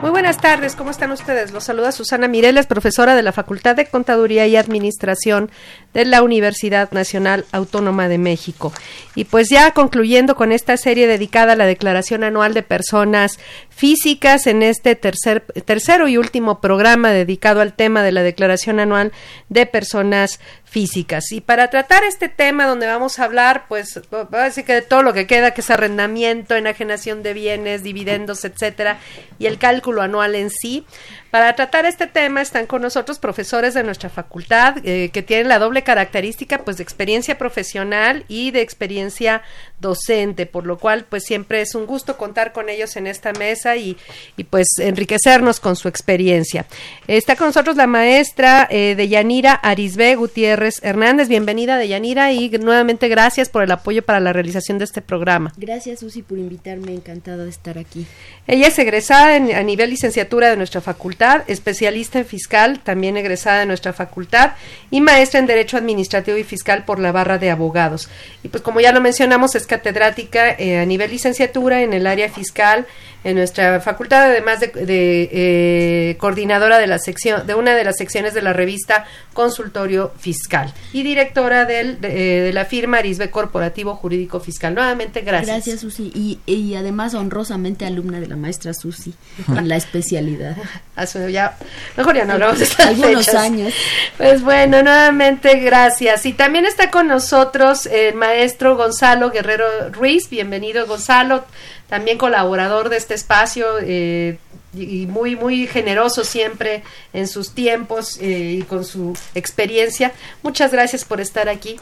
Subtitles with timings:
[0.00, 1.52] Muy buenas tardes, ¿cómo están ustedes?
[1.52, 5.50] Los saluda Susana Mireles, profesora de la Facultad de Contaduría y Administración
[5.92, 8.72] de la Universidad Nacional Autónoma de México.
[9.14, 14.46] Y pues ya concluyendo con esta serie dedicada a la Declaración Anual de Personas Físicas
[14.46, 19.12] en este tercer, tercero y último programa dedicado al tema de la Declaración Anual
[19.50, 20.40] de Personas
[20.70, 21.32] Físicas.
[21.32, 25.12] Y para tratar este tema donde vamos a hablar, pues, así que de todo lo
[25.12, 29.00] que queda, que es arrendamiento, enajenación de bienes, dividendos, etcétera,
[29.40, 30.86] y el cálculo anual en sí.
[31.30, 35.60] Para tratar este tema están con nosotros profesores de nuestra facultad eh, que tienen la
[35.60, 39.42] doble característica pues de experiencia profesional y de experiencia
[39.78, 43.76] docente, por lo cual pues siempre es un gusto contar con ellos en esta mesa
[43.76, 43.96] y,
[44.36, 46.66] y, pues enriquecernos con su experiencia.
[47.06, 51.28] Está con nosotros la maestra eh, de Yanira Arisbe Gutiérrez Hernández.
[51.28, 55.52] Bienvenida de Yanira y nuevamente gracias por el apoyo para la realización de este programa.
[55.56, 56.92] Gracias, Susi, por invitarme.
[56.92, 58.04] Encantada de estar aquí.
[58.48, 63.60] Ella es egresada en- a nivel licenciatura de nuestra facultad, especialista en fiscal, también egresada
[63.60, 64.52] de nuestra facultad
[64.90, 68.08] y maestra en Derecho Administrativo y Fiscal por la barra de abogados.
[68.42, 72.30] Y pues como ya lo mencionamos, es catedrática eh, a nivel licenciatura en el área
[72.30, 72.86] fiscal
[73.22, 77.96] en nuestra facultad, además de, de, eh, coordinadora de la sección, de una de las
[77.98, 79.04] secciones de la revista
[79.34, 84.74] Consultorio Fiscal y directora del, de, eh, de la firma Arisbe Corporativo Jurídico Fiscal.
[84.74, 85.48] Nuevamente, gracias.
[85.48, 86.10] Gracias, Susi.
[86.14, 89.12] Y, y además honrosamente alumna de la maestra Susi
[89.48, 90.56] en la especialidad.
[91.10, 91.56] Hace ya,
[91.96, 93.34] mejor ya no hablamos de estas Algunos fechas.
[93.42, 93.74] años.
[94.16, 96.24] Pues bueno, nuevamente gracias.
[96.24, 100.30] Y también está con nosotros el maestro Gonzalo Guerrero Ruiz.
[100.30, 101.44] Bienvenido, Gonzalo.
[101.90, 104.38] También colaborador de este espacio eh,
[104.72, 110.12] y muy, muy generoso siempre en sus tiempos eh, y con su experiencia.
[110.42, 111.78] Muchas gracias por estar aquí.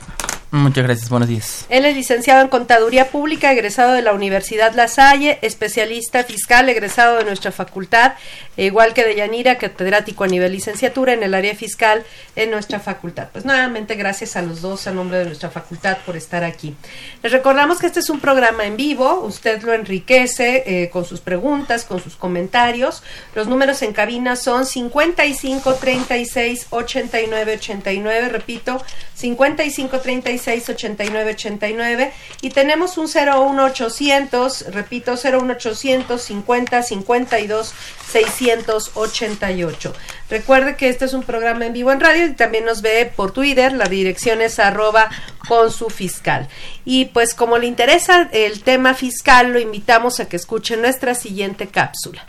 [0.50, 1.66] Muchas gracias, buenos días.
[1.68, 7.18] Él es licenciado en Contaduría Pública, egresado de la Universidad La Salle, especialista fiscal, egresado
[7.18, 8.14] de nuestra facultad,
[8.56, 12.02] e igual que de Yanira, catedrático a nivel licenciatura en el área fiscal
[12.34, 13.28] en nuestra facultad.
[13.30, 16.74] Pues nuevamente gracias a los dos a nombre de nuestra facultad por estar aquí.
[17.22, 21.20] Les recordamos que este es un programa en vivo, usted lo enriquece eh, con sus
[21.20, 23.02] preguntas, con sus comentarios.
[23.34, 28.82] Los números en cabina son 55 36 89 89, repito,
[29.14, 37.74] 55 36 89 89 y tenemos un 01800, repito, 01800 50 52
[38.10, 39.94] 688.
[40.30, 43.32] Recuerde que este es un programa en vivo en radio y también nos ve por
[43.32, 45.08] Twitter, la dirección es arroba
[45.48, 46.48] con su fiscal.
[46.84, 51.68] Y pues como le interesa el tema fiscal, lo invitamos a que escuche nuestra siguiente
[51.68, 52.22] cápsula.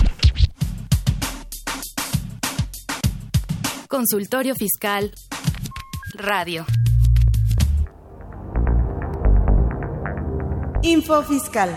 [3.90, 5.12] Consultorio Fiscal.
[6.14, 6.66] Radio.
[10.84, 11.76] Info Fiscal.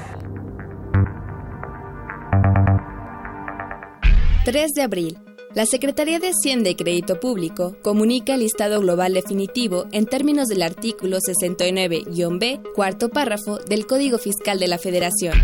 [4.44, 5.21] 3 de abril.
[5.54, 10.62] La Secretaría de Hacienda y Crédito Público comunica el listado global definitivo en términos del
[10.62, 15.34] artículo 69-B, cuarto párrafo del Código Fiscal de la Federación.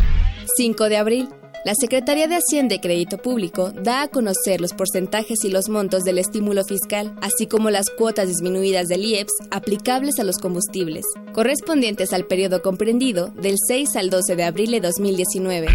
[0.56, 1.29] 5 de abril.
[1.67, 6.05] La Secretaría de Hacienda y Crédito Público da a conocer los porcentajes y los montos
[6.05, 11.05] del estímulo fiscal, así como las cuotas disminuidas del IEPS aplicables a los combustibles,
[11.35, 15.67] correspondientes al periodo comprendido del 6 al 12 de abril de 2019.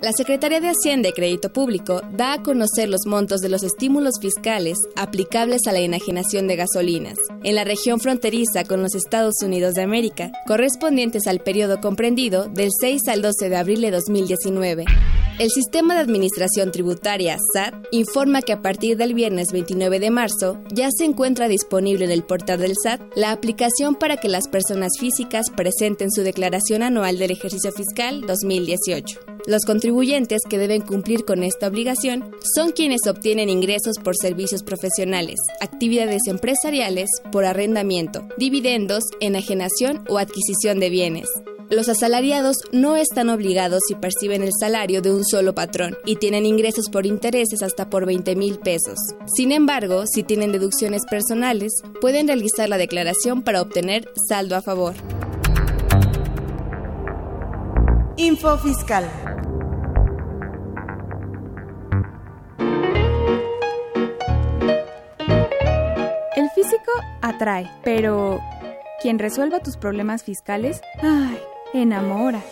[0.00, 4.14] La Secretaría de Hacienda y Crédito Público da a conocer los montos de los estímulos
[4.20, 9.74] fiscales aplicables a la enajenación de gasolinas en la región fronteriza con los Estados Unidos
[9.74, 14.84] de América, correspondientes al periodo comprendido del 6 al 12 de abril de 2019.
[15.40, 20.58] El Sistema de Administración Tributaria, SAT, informa que a partir del viernes 29 de marzo
[20.72, 24.92] ya se encuentra disponible en el portal del SAT la aplicación para que las personas
[24.98, 29.20] físicas presenten su declaración anual del ejercicio fiscal 2018.
[29.46, 35.36] Los contribuyentes que deben cumplir con esta obligación son quienes obtienen ingresos por servicios profesionales,
[35.62, 41.30] actividades empresariales, por arrendamiento, dividendos, enajenación o adquisición de bienes.
[41.70, 46.44] Los asalariados no están obligados si perciben el salario de un solo patrón y tienen
[46.44, 48.98] ingresos por intereses hasta por 20 mil pesos.
[49.34, 54.92] Sin embargo, si tienen deducciones personales, pueden realizar la declaración para obtener saldo a favor.
[58.18, 59.37] Info Fiscal.
[66.68, 66.92] Físico
[67.22, 68.40] atrae, pero
[69.00, 71.38] quien resuelva tus problemas fiscales, ay,
[71.72, 72.42] enamora.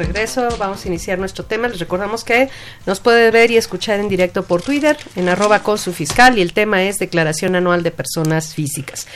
[0.00, 1.68] Regreso, vamos a iniciar nuestro tema.
[1.68, 2.48] Les recordamos que
[2.86, 6.42] nos puede ver y escuchar en directo por Twitter, en arroba con su fiscal, y
[6.42, 9.06] el tema es declaración anual de personas físicas.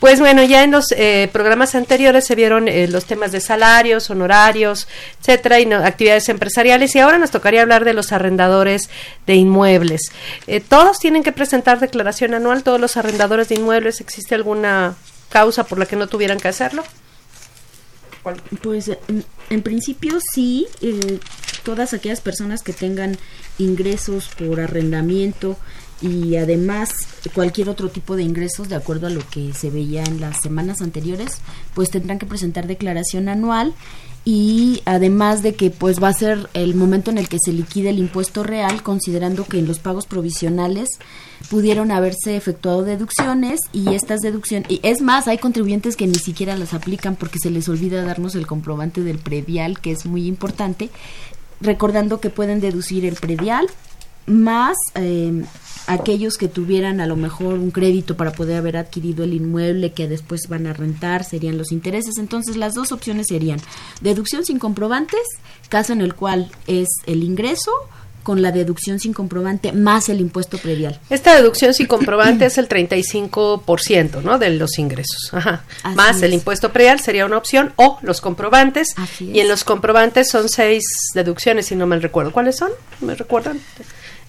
[0.00, 4.10] Pues bueno, ya en los eh, programas anteriores se vieron eh, los temas de salarios,
[4.10, 4.86] honorarios,
[5.20, 8.90] etcétera, y actividades empresariales, y ahora nos tocaría hablar de los arrendadores
[9.26, 10.12] de inmuebles.
[10.46, 12.64] Eh, ¿Todos tienen que presentar declaración anual?
[12.64, 14.00] ¿Todos los arrendadores de inmuebles?
[14.00, 14.96] ¿Existe alguna
[15.30, 16.84] causa por la que no tuvieran que hacerlo?
[18.62, 18.90] Pues
[19.50, 21.18] en, principio sí, eh,
[21.62, 23.18] todas aquellas personas que tengan
[23.58, 25.58] ingresos por arrendamiento
[26.04, 26.90] y además
[27.34, 30.82] cualquier otro tipo de ingresos de acuerdo a lo que se veía en las semanas
[30.82, 31.38] anteriores,
[31.72, 33.74] pues tendrán que presentar declaración anual
[34.26, 37.90] y además de que pues va a ser el momento en el que se liquide
[37.90, 40.88] el impuesto real considerando que en los pagos provisionales
[41.50, 46.56] pudieron haberse efectuado deducciones y estas deducciones y es más hay contribuyentes que ni siquiera
[46.56, 50.88] las aplican porque se les olvida darnos el comprobante del predial que es muy importante
[51.60, 53.66] recordando que pueden deducir el predial
[54.26, 55.44] más eh,
[55.86, 60.08] aquellos que tuvieran a lo mejor un crédito para poder haber adquirido el inmueble que
[60.08, 62.18] después van a rentar serían los intereses.
[62.18, 63.60] Entonces las dos opciones serían
[64.00, 65.20] deducción sin comprobantes,
[65.68, 67.70] caso en el cual es el ingreso
[68.24, 70.98] con la deducción sin comprobante más el impuesto predial.
[71.10, 74.38] Esta deducción sin comprobante es el 35%, ¿no?
[74.38, 75.28] De los ingresos.
[75.32, 75.62] Ajá.
[75.94, 78.88] Más el impuesto predial sería una opción o los comprobantes.
[79.20, 82.32] y en los comprobantes son seis deducciones, si no me recuerdo.
[82.32, 82.70] ¿Cuáles son?
[83.00, 83.60] ¿Me recuerdan?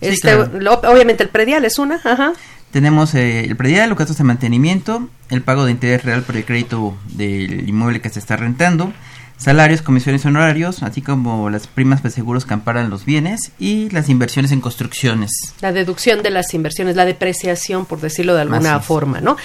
[0.02, 2.34] Este, obviamente el predial es una, ajá.
[2.72, 6.44] Tenemos eh, el predial, los gastos de mantenimiento, el pago de interés real por el
[6.44, 8.92] crédito del inmueble que se está rentando,
[9.38, 14.10] salarios, comisiones honorarios, así como las primas de seguros que amparan los bienes y las
[14.10, 15.32] inversiones en construcciones.
[15.62, 19.38] La deducción de las inversiones, la depreciación, por decirlo de alguna forma, ¿no?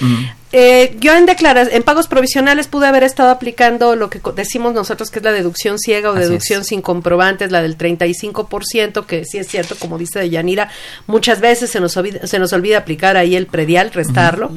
[0.53, 5.11] Eh, yo en declaras, en pagos provisionales pude haber estado aplicando lo que decimos nosotros
[5.11, 9.47] que es la deducción ciega o deducción sin comprobantes, la del 35%, que sí es
[9.47, 10.69] cierto, como dice Deyanira,
[11.07, 14.51] muchas veces se nos olvida, se nos olvida aplicar ahí el predial, restarlo.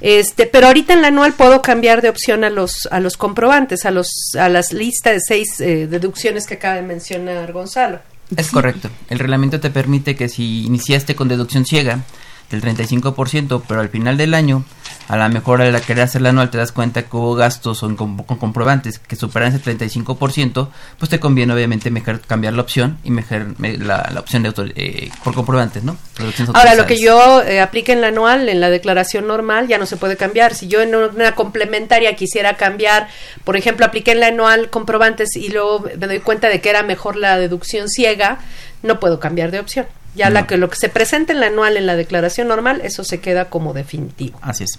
[0.00, 3.84] Este, pero ahorita en la anual puedo cambiar de opción a los a los comprobantes,
[3.84, 4.08] a los
[4.38, 8.00] a las listas de seis eh, deducciones que acaba de mencionar Gonzalo.
[8.36, 8.90] Es correcto.
[9.08, 12.00] El reglamento te permite que si iniciaste con deducción ciega,
[12.52, 14.64] del 35%, pero al final del año,
[15.08, 18.16] a lo mejor al querer hacerla anual te das cuenta que hubo gastos o con,
[18.18, 20.68] comprobantes que superan ese 35%,
[20.98, 25.10] pues te conviene obviamente mejor cambiar la opción y mejor la, la opción de eh,
[25.24, 25.96] por comprobantes, ¿no?
[26.54, 29.86] Ahora, lo que yo eh, aplique en la anual, en la declaración normal, ya no
[29.86, 30.54] se puede cambiar.
[30.54, 33.08] Si yo en una complementaria quisiera cambiar,
[33.44, 36.82] por ejemplo, apliqué en la anual comprobantes y luego me doy cuenta de que era
[36.82, 38.38] mejor la deducción ciega,
[38.82, 39.86] no puedo cambiar de opción.
[40.14, 43.02] Ya la que lo que se presenta en la anual en la declaración normal, eso
[43.02, 44.38] se queda como definitivo.
[44.42, 44.78] Así es.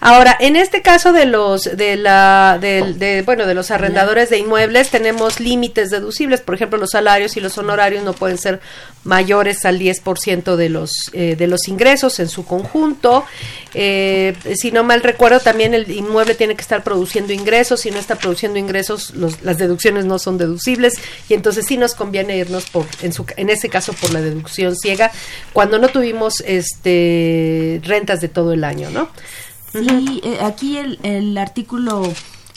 [0.00, 4.88] Ahora, en este caso de los de la de, bueno, de los arrendadores de inmuebles
[4.88, 8.60] tenemos límites deducibles, por ejemplo, los salarios y los honorarios no pueden ser
[9.04, 13.26] mayores al 10% de los eh, de los ingresos en su conjunto.
[13.74, 17.98] Eh, si no mal recuerdo, también el inmueble tiene que estar produciendo ingresos, si no
[17.98, 20.94] está produciendo ingresos, las deducciones no son deducibles
[21.28, 24.37] y entonces sí nos conviene irnos por en su en ese caso por la deducción
[24.46, 25.10] ciega
[25.52, 29.08] cuando no tuvimos este rentas de todo el año, ¿no?
[29.72, 32.02] Sí, eh, aquí el, el artículo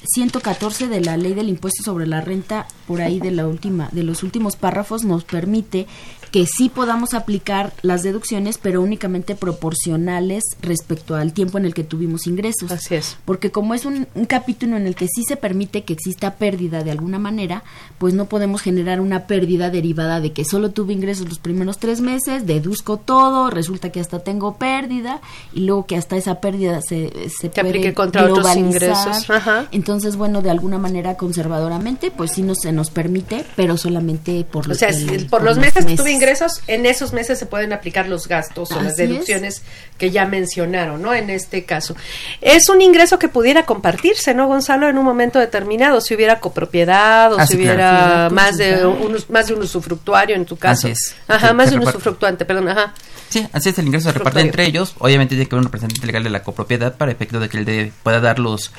[0.03, 4.03] 114 de la ley del impuesto sobre la renta por ahí de la última de
[4.03, 5.87] los últimos párrafos nos permite
[6.31, 11.83] que sí podamos aplicar las deducciones, pero únicamente proporcionales respecto al tiempo en el que
[11.83, 12.71] tuvimos ingresos.
[12.71, 13.17] Así es.
[13.25, 16.91] Porque como es un, capítulo en el que sí se permite que exista pérdida de
[16.91, 17.63] alguna manera,
[17.97, 21.99] pues no podemos generar una pérdida derivada de que solo tuve ingresos los primeros tres
[21.99, 25.19] meses, deduzco todo, resulta que hasta tengo pérdida
[25.53, 29.27] y luego que hasta esa pérdida se, se puede aplique contra otros ingresos.
[29.71, 34.67] Entonces, bueno, de alguna manera conservadoramente, pues sí nos, se nos permite, pero solamente por
[34.67, 34.89] los, o sea,
[35.29, 38.81] por, los meses, que tuve ingresos, en esos meses se pueden aplicar los gastos o
[38.81, 39.63] las deducciones
[39.97, 41.13] que ya mencionaron, ¿no?
[41.13, 41.95] En este caso.
[42.41, 44.87] Es un ingreso que pudiera compartirse, ¿no, Gonzalo?
[44.87, 49.47] En un momento determinado, si hubiera copropiedad o ah, si hubiera más, de un, más
[49.47, 50.87] de un usufructuario en tu caso.
[50.87, 51.15] Así es.
[51.27, 52.93] Ajá, más de un usufructuante, perdón, ajá.
[53.29, 54.93] Sí, así es, el ingreso se reparte entre ellos.
[54.99, 57.93] Obviamente tiene que haber un representante legal de la copropiedad para efecto de que él
[58.03, 58.71] pueda dar los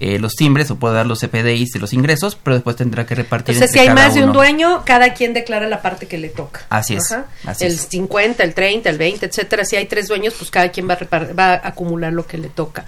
[0.00, 3.14] eh, los timbres o puede dar los CPDIs de los ingresos, pero después tendrá que
[3.14, 3.54] repartir.
[3.54, 6.62] Entonces, si hay más de un dueño, cada quien declara la parte que le toca.
[6.68, 7.14] Así es.
[7.60, 9.64] el 50, el 30, el 20, etcétera.
[9.64, 12.48] Si hay tres dueños, pues cada quien va a, va a acumular lo que le
[12.48, 12.84] toca.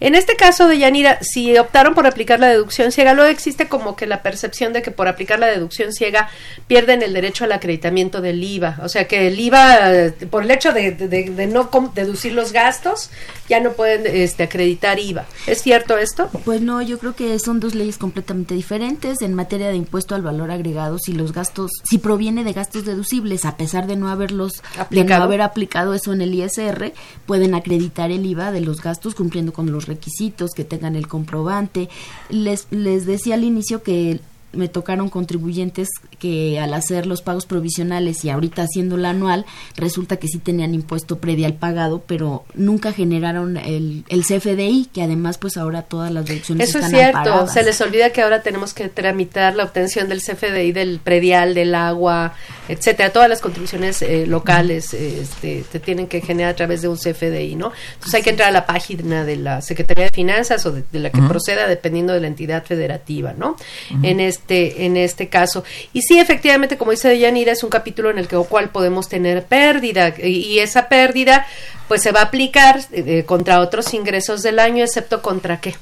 [0.00, 3.96] En este caso de Yanira, si optaron por aplicar la deducción ciega, luego existe como
[3.96, 6.28] que la percepción de que por aplicar la deducción ciega
[6.66, 8.78] pierden el derecho al acreditamiento del IVA.
[8.82, 13.10] O sea que el IVA, por el hecho de, de no deducir los gastos,
[13.48, 15.26] ya no pueden este, acreditar IVA.
[15.46, 16.30] ¿Es cierto esto?
[16.46, 19.20] Pues no, yo creo que son dos leyes completamente diferentes.
[19.20, 23.44] En materia de impuesto al valor agregado, si los gastos, si proviene de gastos deducibles,
[23.44, 26.92] a pesar de no haberlos, de no haber aplicado eso en el ISR,
[27.26, 31.88] pueden acreditar el IVA de los gastos cumpliendo con los requisitos, que tengan el comprobante.
[32.30, 34.20] Les, les decía al inicio que
[34.56, 39.46] me tocaron contribuyentes que al hacer los pagos provisionales y ahorita haciendo la anual,
[39.76, 45.38] resulta que sí tenían impuesto predial pagado, pero nunca generaron el, el CFDI, que además
[45.38, 48.88] pues ahora todas las deducciones Eso es cierto, se les olvida que ahora tenemos que
[48.88, 52.34] tramitar la obtención del CFDI, del predial, del agua,
[52.68, 56.96] etcétera, todas las contribuciones eh, locales este, te tienen que generar a través de un
[56.96, 57.72] CFDI, ¿no?
[57.94, 61.10] Entonces hay que entrar a la página de la Secretaría de Finanzas o de, la
[61.10, 63.56] que proceda dependiendo de la entidad federativa, ¿no?
[64.02, 65.64] En este en este caso.
[65.92, 69.44] Y sí, efectivamente, como dice Yanira, es un capítulo en el que, cual podemos tener
[69.44, 71.46] pérdida y, esa pérdida
[71.88, 75.76] pues se va a aplicar eh, contra otros ingresos del año, excepto contra qué?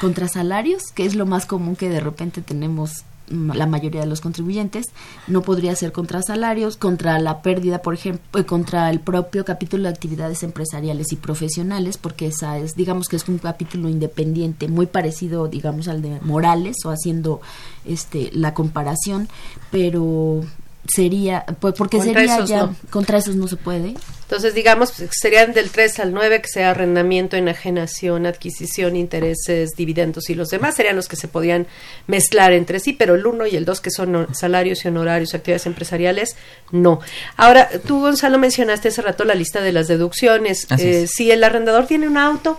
[0.00, 4.20] Contra salarios, que es lo más común que de repente tenemos la mayoría de los
[4.20, 4.86] contribuyentes,
[5.26, 9.84] no podría ser contra salarios, contra la pérdida, por ejemplo, eh, contra el propio capítulo
[9.84, 14.86] de actividades empresariales y profesionales, porque esa es, digamos que es un capítulo independiente, muy
[14.86, 17.40] parecido, digamos, al de Morales, o haciendo
[17.84, 19.28] este la comparación,
[19.70, 20.42] pero
[20.88, 23.94] sería, pues porque sería ya, contra esos no se puede.
[24.22, 30.34] Entonces, digamos, serían del 3 al 9, que sea arrendamiento, enajenación, adquisición, intereses, dividendos y
[30.34, 31.66] los demás serían los que se podían
[32.08, 35.66] mezclar entre sí, pero el 1 y el 2, que son salarios y honorarios, actividades
[35.66, 36.36] empresariales,
[36.72, 37.00] no.
[37.36, 40.66] Ahora, tú, Gonzalo, mencionaste hace rato la lista de las deducciones.
[40.78, 42.58] Eh, si el arrendador tiene un auto.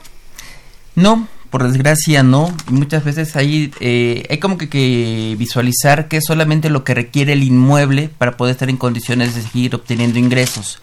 [0.96, 2.56] No, por desgracia no.
[2.70, 7.34] Muchas veces hay, eh, hay como que, que, visualizar que es solamente lo que requiere
[7.34, 10.82] el inmueble para poder estar en condiciones de seguir obteniendo ingresos.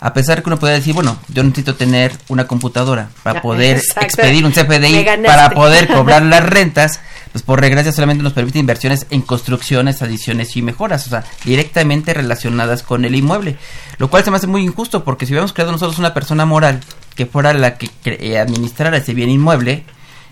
[0.00, 4.44] A pesar que uno puede decir, bueno, yo necesito tener una computadora para poder expedir
[4.44, 7.00] un CFDI, para poder cobrar las rentas,
[7.32, 12.12] pues por desgracia solamente nos permite inversiones en construcciones, adiciones y mejoras, o sea, directamente
[12.12, 13.56] relacionadas con el inmueble,
[13.98, 16.80] lo cual se me hace muy injusto porque si hubiéramos creado nosotros una persona moral
[17.14, 19.84] que fuera la que eh, administrara ese bien inmueble,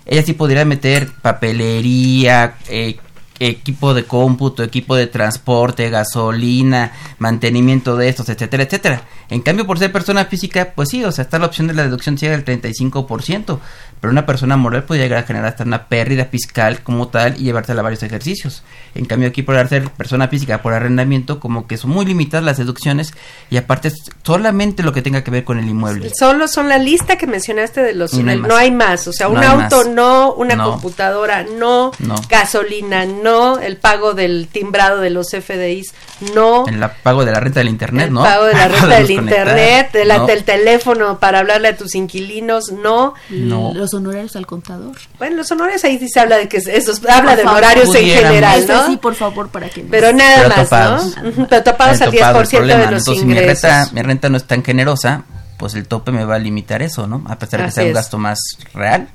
[0.07, 2.97] ella sí podría meter papelería, eh,
[3.39, 9.03] equipo de cómputo, equipo de transporte, gasolina, mantenimiento de estos, etcétera, etcétera.
[9.31, 11.83] En cambio, por ser persona física, pues sí, o sea, está la opción de la
[11.83, 13.59] deducción llega del 35%,
[14.01, 17.45] pero una persona moral puede llegar a generar hasta una pérdida fiscal como tal y
[17.45, 18.63] llevársela a varios ejercicios.
[18.95, 22.59] En cambio, aquí por ser persona física por arrendamiento, como que son muy limitadas las
[22.59, 23.15] deducciones
[23.51, 23.91] y aparte
[24.23, 26.13] solamente lo que tenga que ver con el inmueble.
[26.19, 28.13] Solo son la lista que mencionaste de los...
[28.13, 31.91] No hay más, o sea, un auto no, una computadora no,
[32.29, 33.24] gasolina no,
[33.61, 35.95] el pago del timbrado de los FDIs
[36.35, 36.67] no.
[36.67, 38.25] El pago de la renta del internet, ¿no?
[38.25, 43.15] El pago de la renta del internet, del teléfono para hablarle a tus inquilinos no.
[43.31, 43.73] No.
[43.75, 44.97] Los honorarios al contador.
[45.19, 48.67] Bueno, los honorarios ahí sí se habla de que eso habla de honorarios en general,
[48.67, 48.87] ¿no?
[48.87, 51.47] Sí, por favor, para que Pero nada más, ¿no?
[51.49, 53.25] Pero topados al 10% de los ingresos.
[53.25, 55.25] Mi renta, mi renta no es tan generosa,
[55.59, 57.25] pues el tope me va a limitar eso, ¿no?
[57.27, 58.39] A pesar de que sea un gasto más
[58.73, 59.09] real.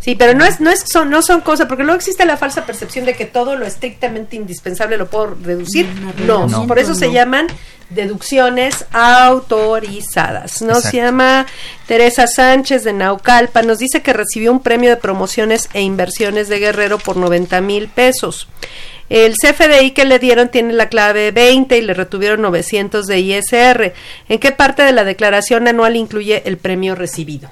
[0.00, 2.64] Sí, pero no es, no es, son, no son cosas, porque luego existe la falsa
[2.64, 5.86] percepción de que todo lo estrictamente indispensable lo puedo reducir.
[6.26, 7.46] No, por eso se llaman
[7.90, 10.62] deducciones autorizadas.
[10.62, 10.76] ¿no?
[10.80, 11.46] Se llama
[11.86, 13.62] Teresa Sánchez de Naucalpa.
[13.62, 17.88] Nos dice que recibió un premio de promociones e inversiones de Guerrero por 90 mil
[17.88, 18.48] pesos.
[19.10, 23.92] El CFDI que le dieron tiene la clave 20 y le retuvieron 900 de ISR.
[24.28, 27.50] ¿En qué parte de la declaración anual incluye el premio recibido?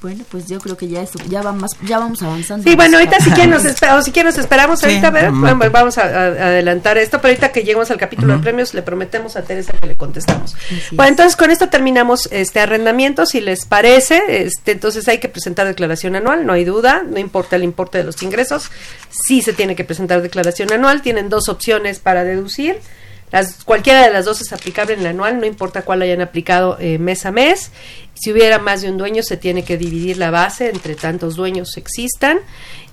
[0.00, 2.68] Bueno, pues yo creo que ya eso, ya vamos, ya vamos avanzando.
[2.68, 6.96] Sí, bueno, ahorita si quieren nos, si quieren nos esperamos ahorita, ver, vamos a, adelantar
[6.98, 9.96] esto, pero ahorita que lleguemos al capítulo de premios le prometemos a Teresa que le
[9.96, 10.54] contestamos.
[10.92, 15.66] bueno, entonces con esto terminamos este arrendamiento, si les parece, este entonces hay que presentar
[15.66, 18.70] declaración anual, no hay duda, no importa el importe de los ingresos,
[19.10, 22.78] sí se tiene que presentar declaración anual, tienen dos opciones para deducir.
[23.32, 26.76] Las, cualquiera de las dos es aplicable en el anual, no importa cuál hayan aplicado
[26.78, 27.70] eh, mes a mes.
[28.14, 31.76] Si hubiera más de un dueño, se tiene que dividir la base entre tantos dueños
[31.76, 32.38] existan.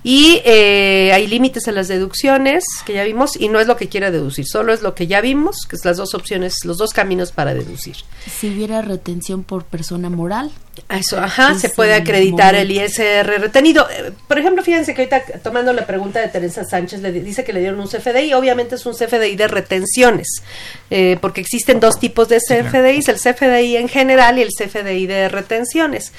[0.02, 3.88] Y eh, hay límites a las deducciones que ya vimos y no es lo que
[3.88, 6.94] quiera deducir, solo es lo que ya vimos, que es las dos opciones, los dos
[6.94, 7.96] caminos para deducir.
[8.26, 10.50] Si hubiera retención por persona moral.
[10.88, 13.86] Eso, ajá, se puede acreditar el ISR retenido.
[13.90, 17.52] Eh, por ejemplo, fíjense que ahorita tomando la pregunta de Teresa Sánchez, le dice que
[17.52, 20.42] le dieron un CFDI, obviamente es un CFDI de retenciones,
[20.90, 25.28] eh, porque existen dos tipos de CFDIs, el CFDI en general y el CFDI de
[25.28, 26.12] retenciones.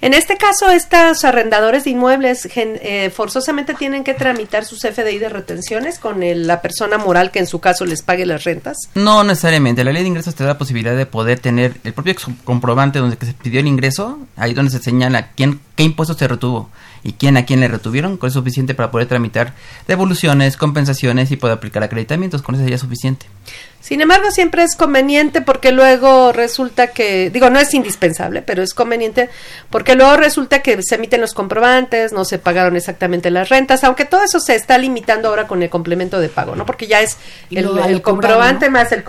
[0.00, 5.28] En este caso, estos arrendadores de inmuebles eh, forzosamente tienen que tramitar sus FDI de
[5.28, 8.76] retenciones con la persona moral que en su caso les pague las rentas?
[8.94, 9.84] No necesariamente.
[9.84, 13.16] La ley de ingresos te da la posibilidad de poder tener el propio comprobante donde
[13.20, 16.70] se pidió el ingreso, ahí donde se señala quién, qué impuestos se retuvo
[17.02, 19.54] y quién a quién le retuvieron, con eso es suficiente para poder tramitar
[19.86, 23.26] devoluciones, compensaciones y poder aplicar acreditamientos, con eso ya es suficiente.
[23.86, 28.74] Sin embargo, siempre es conveniente porque luego resulta que, digo, no es indispensable, pero es
[28.74, 29.30] conveniente
[29.70, 34.04] porque luego resulta que se emiten los comprobantes, no se pagaron exactamente las rentas, aunque
[34.04, 36.66] todo eso se está limitando ahora con el complemento de pago, ¿no?
[36.66, 37.16] Porque ya es
[37.48, 39.04] el, comprobante más el,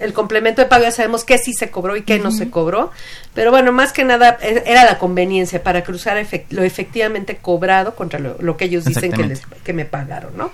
[0.00, 2.90] el complemento de pago, ya sabemos qué sí se cobró y qué no se cobró,
[3.34, 8.18] pero bueno, más que nada e, era la conveniencia para cruzar lo efectivamente cobrado contra
[8.18, 10.50] lo, que ellos dicen que, que me pagaron, ¿no?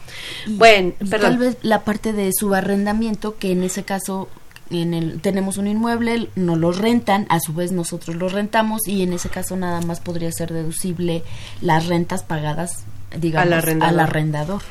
[0.50, 4.28] bueno, tal vez la parte de su arrendamiento que en ese caso
[4.70, 9.02] en el, tenemos un inmueble, nos lo rentan, a su vez nosotros lo rentamos y
[9.02, 11.22] en ese caso nada más podría ser deducible
[11.60, 12.84] las rentas pagadas,
[13.18, 14.62] digamos, al arrendador.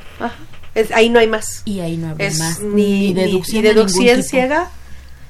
[0.94, 1.64] ahí no hay más.
[1.66, 2.60] Y ahí no hay más.
[2.62, 4.70] Ni, deducción, ni deducción ciega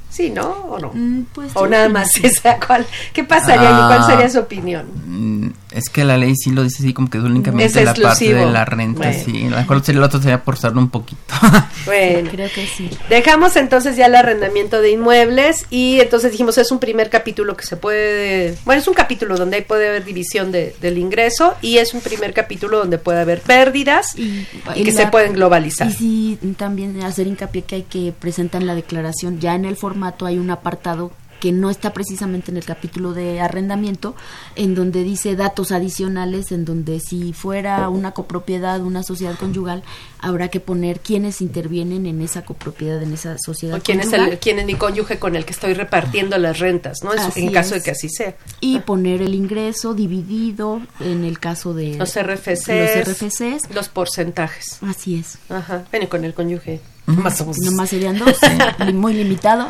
[0.09, 0.49] Sí, ¿no?
[0.49, 0.91] ¿O no?
[0.93, 2.59] Mm, pues o nada más esa.
[2.65, 5.53] ¿cuál, ¿Qué pasaría y cuál sería su opinión?
[5.77, 8.65] Es que la ley sí lo dice así como que únicamente la parte de la
[8.65, 9.45] renta, sí.
[9.45, 11.21] A lo mejor el otro sería forzarlo un poquito.
[11.85, 12.89] bueno, creo que sí.
[13.09, 17.63] Dejamos entonces ya el arrendamiento de inmuebles y entonces dijimos es un primer capítulo que
[17.63, 18.57] se puede...
[18.65, 22.33] Bueno, es un capítulo donde puede haber división de, del ingreso y es un primer
[22.33, 24.47] capítulo donde puede haber pérdidas y,
[24.83, 25.89] que se pueden globalizar.
[25.89, 30.25] Y sí, también hacer hincapié que hay que presentar la declaración ya en el formato
[30.25, 34.15] hay un apartado que no está precisamente en el capítulo de arrendamiento,
[34.55, 39.83] en donde dice datos adicionales, en donde si fuera una copropiedad, una sociedad conyugal,
[40.19, 44.39] habrá que poner quiénes intervienen en esa copropiedad, en esa sociedad o quién Es el,
[44.39, 47.11] quién es mi cónyuge con el que estoy repartiendo las rentas, ¿no?
[47.35, 48.35] en caso de que así sea.
[48.59, 53.73] Y poner el ingreso dividido en el caso de los RFCs, los, RFCs.
[53.73, 54.79] los porcentajes.
[54.81, 55.37] Así es.
[55.49, 55.85] Ajá.
[55.91, 58.37] Bueno, con el cónyuge más Nomás serían dos,
[58.93, 59.65] muy limitado.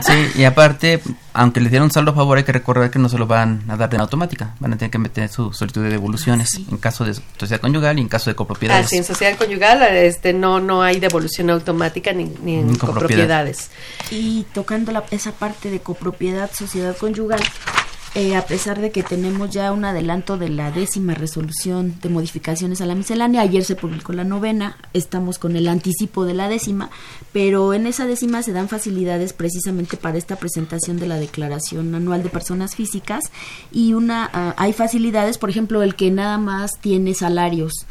[0.00, 3.18] sí, y aparte, aunque les dieron saldo a favor, hay que recordar que no se
[3.18, 4.54] lo van a dar de automática.
[4.60, 8.02] Van a tener que meter su solicitud de devoluciones en caso de sociedad conyugal y
[8.02, 8.86] en caso de copropiedades.
[8.86, 13.70] Ah, sí, en sociedad conyugal este, no, no hay devolución automática ni, en copropiedades.
[14.12, 17.40] Y tocando la, esa parte de copropiedad, sociedad conyugal,
[18.16, 22.80] eh, a pesar de que tenemos ya un adelanto de la décima resolución de modificaciones
[22.80, 26.88] a la miscelánea, ayer se publicó la novena, estamos con el anticipo de la décima,
[27.34, 32.22] pero en esa décima se dan facilidades precisamente para esta presentación de la declaración anual
[32.22, 33.30] de personas físicas
[33.70, 37.86] y una ah, hay facilidades, por ejemplo, el que nada más tiene salarios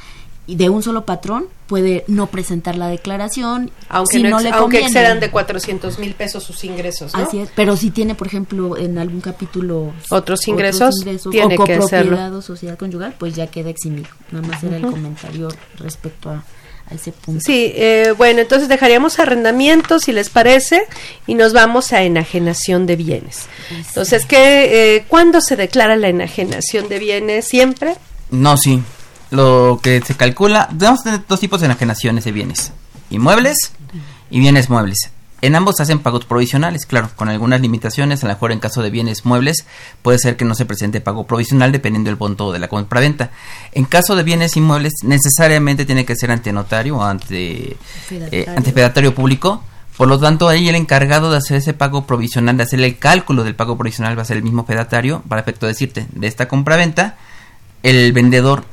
[0.48, 4.50] de un solo patrón puede no presentar la declaración aunque si no, no ex- le
[4.50, 4.86] aunque conviene.
[4.86, 7.24] excedan de 400 mil pesos sus ingresos ¿no?
[7.24, 10.96] Así es, pero si tiene, por ejemplo, en algún capítulo Otros ingresos,
[11.32, 12.12] tiene o que hacerlo.
[12.12, 14.08] copropiedad o sociedad conyugal, pues ya queda eximido.
[14.32, 15.48] Nada más era el comentario
[15.80, 16.44] respecto a,
[16.92, 17.42] a ese punto.
[17.44, 20.84] Sí, eh, bueno, entonces dejaríamos arrendamiento, si les parece,
[21.26, 23.48] y nos vamos a enajenación de bienes.
[23.72, 27.48] Entonces, ¿qué, eh, ¿cuándo se declara la enajenación de bienes?
[27.48, 27.96] ¿Siempre?
[28.30, 28.80] No, sí.
[29.32, 32.72] Lo que se calcula, debemos tener dos tipos de enajenaciones de bienes.
[33.10, 33.72] Inmuebles
[34.30, 35.12] y bienes muebles.
[35.42, 38.24] En ambos hacen pagos provisionales, claro, con algunas limitaciones.
[38.24, 39.66] A lo mejor en caso de bienes muebles
[40.02, 43.32] puede ser que no se presente pago provisional dependiendo del monto de la compraventa.
[43.72, 47.78] En caso de bienes inmuebles necesariamente tiene que ser ante notario o ante,
[48.10, 49.62] eh, ante fedatario público.
[49.98, 53.44] Por lo tanto, ahí el encargado de hacer ese pago provisional, de hacer el cálculo
[53.44, 56.48] del pago provisional va a ser el mismo fedatario para efecto de decirte de esta
[56.48, 57.18] compraventa
[57.84, 58.66] el vendedor,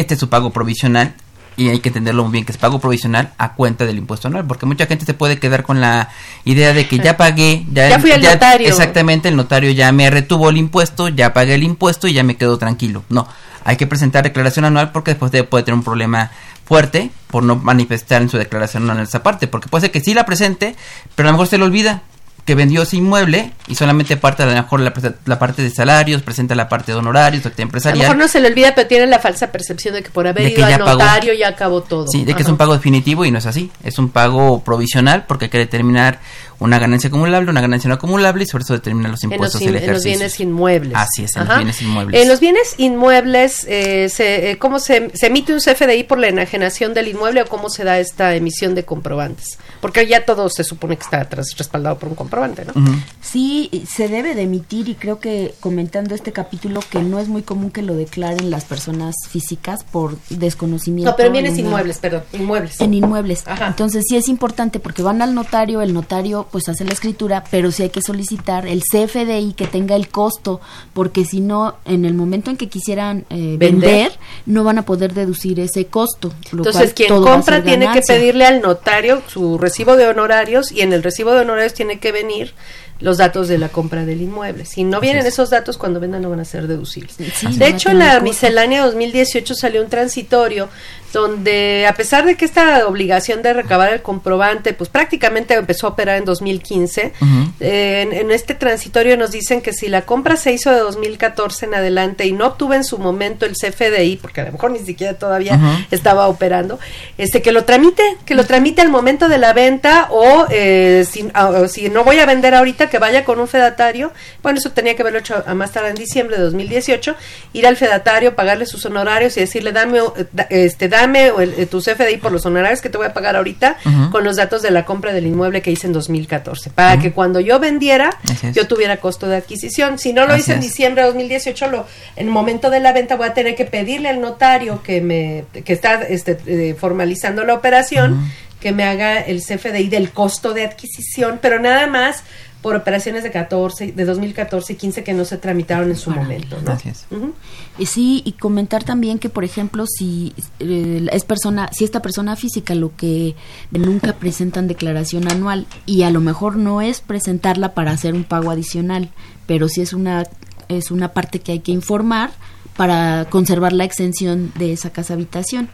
[0.00, 1.14] este es su pago provisional
[1.56, 4.46] y hay que entenderlo muy bien que es pago provisional a cuenta del impuesto anual,
[4.46, 6.08] porque mucha gente se puede quedar con la
[6.44, 8.68] idea de que ya pagué, ya, Ya fui al notario.
[8.68, 12.36] Exactamente, el notario ya me retuvo el impuesto, ya pagué el impuesto y ya me
[12.36, 13.04] quedo tranquilo.
[13.10, 13.28] No,
[13.64, 16.30] hay que presentar declaración anual porque después de- puede tener un problema
[16.64, 20.14] fuerte por no manifestar en su declaración anual esa parte, porque puede ser que sí
[20.14, 20.76] la presente,
[21.14, 22.02] pero a lo mejor se le olvida
[22.50, 24.92] que vendió ese inmueble y solamente parte a lo mejor la,
[25.24, 27.98] la parte de salarios, presenta la parte de honorarios, actividad A lo empresarial.
[28.00, 30.68] mejor no se le olvida, pero tiene la falsa percepción de que por haber ido
[30.68, 30.98] ya al pagó.
[30.98, 32.08] notario ya acabó todo.
[32.08, 32.50] Sí, de que es Ajá.
[32.52, 33.70] un pago definitivo y no es así.
[33.84, 36.18] Es un pago provisional porque hay que determinar
[36.60, 39.60] una ganancia acumulable, una ganancia no acumulable y sobre eso determinar los en los, impuestos
[39.62, 40.92] in- del en los bienes inmuebles.
[40.94, 41.58] Así es, en los Ajá.
[41.58, 42.22] bienes inmuebles.
[42.22, 46.28] En los bienes inmuebles, eh, se, eh, ¿cómo se, se emite un CFDI por la
[46.28, 49.58] enajenación del inmueble o cómo se da esta emisión de comprobantes?
[49.80, 52.72] Porque ya todo se supone que está tras- respaldado por un comprobante, ¿no?
[53.20, 57.42] Sí, se debe de emitir y creo que comentando este capítulo que no es muy
[57.42, 61.10] común que lo declaren las personas físicas por desconocimiento.
[61.10, 62.80] No, pero en bienes inmuebles, perdón, inmuebles.
[62.80, 63.44] En inmuebles.
[63.66, 67.70] Entonces sí es importante porque van al notario, el notario pues hace la escritura, pero
[67.70, 70.60] sí hay que solicitar el CFDI que tenga el costo,
[70.92, 73.90] porque si no, en el momento en que quisieran eh, Vender.
[73.90, 74.12] vender,
[74.46, 76.32] no van a poder deducir ese costo.
[76.52, 80.72] lo Entonces, cual quien todo compra tiene que pedirle al notario su recibo de honorarios
[80.72, 82.54] y en el recibo de honorarios tiene que venir
[83.00, 84.64] los datos de la compra del inmueble.
[84.64, 87.14] Si no vienen esos datos, cuando vendan no van a ser deducibles.
[87.34, 90.68] Sí, de no hecho, en la miscelánea 2018 salió un transitorio
[91.12, 95.90] donde, a pesar de que esta obligación de recabar el comprobante, pues prácticamente empezó a
[95.90, 97.12] operar en 2015,
[97.60, 101.66] eh, en, en este transitorio nos dicen que si la compra se hizo de 2014
[101.66, 104.78] en adelante y no obtuve en su momento el CFDI, porque a lo mejor ni
[104.78, 105.58] siquiera todavía
[105.90, 106.78] estaba operando,
[107.18, 111.28] este que lo tramite, que lo tramite al momento de la venta o eh, si,
[111.34, 114.12] a- o si no voy a vender ahorita, que vaya con un fedatario.
[114.42, 117.16] Bueno, eso tenía que haberlo hecho a más tarde en diciembre de 2018,
[117.52, 121.80] ir al fedatario, pagarle sus honorarios y decirle, dame, eh, este, dame el- eh, tu
[121.80, 123.76] CFDI por los honorarios que te voy a pagar ahorita
[124.10, 127.40] con los datos de la compra del inmueble que hice en 2014, para que cuando
[127.40, 128.10] yo vendiera,
[128.52, 129.98] yo tuviera costo de adquisición.
[129.98, 131.86] Si no lo Así hice en diciembre de 2018, lo,
[132.16, 135.44] en el momento de la venta voy a tener que pedirle al notario que me
[135.64, 140.64] que está este, eh, formalizando la operación que me haga el CFDI del costo de
[140.64, 142.22] adquisición, pero nada más
[142.62, 146.58] por operaciones de 14, de 2014 y 15 que no se tramitaron en su momento,
[146.62, 146.72] ¿no?
[147.16, 147.32] Ujú.
[147.78, 152.36] Y sí, y comentar también que, por ejemplo, si eh, es persona, si esta persona
[152.36, 153.34] física lo que
[153.70, 158.50] nunca presentan declaración anual y a lo mejor no es presentarla para hacer un pago
[158.50, 159.10] adicional,
[159.46, 160.24] pero sí es una
[160.68, 162.30] es una parte que hay que informar
[162.76, 165.68] para conservar la exención de esa casa habitación.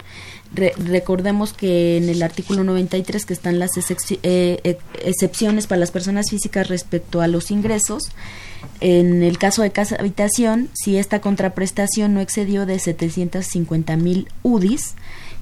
[0.55, 3.81] Re- recordemos que en el artículo 93 que están las eh,
[4.23, 8.05] eh, excepciones para las personas físicas respecto a los ingresos,
[8.81, 14.95] en el caso de casa habitación, si esta contraprestación no excedió de 750 mil UDIs,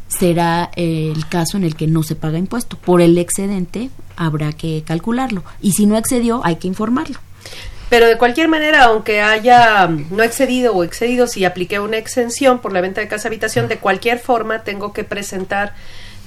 [0.09, 2.77] será eh, el caso en el que no se paga impuesto.
[2.79, 5.43] Por el excedente habrá que calcularlo.
[5.61, 7.19] Y si no excedió, hay que informarlo.
[7.95, 12.59] Pero de cualquier manera, aunque haya mm, no excedido o excedido, si apliqué una exención
[12.59, 15.75] por la venta de casa habitación, de cualquier forma tengo que presentar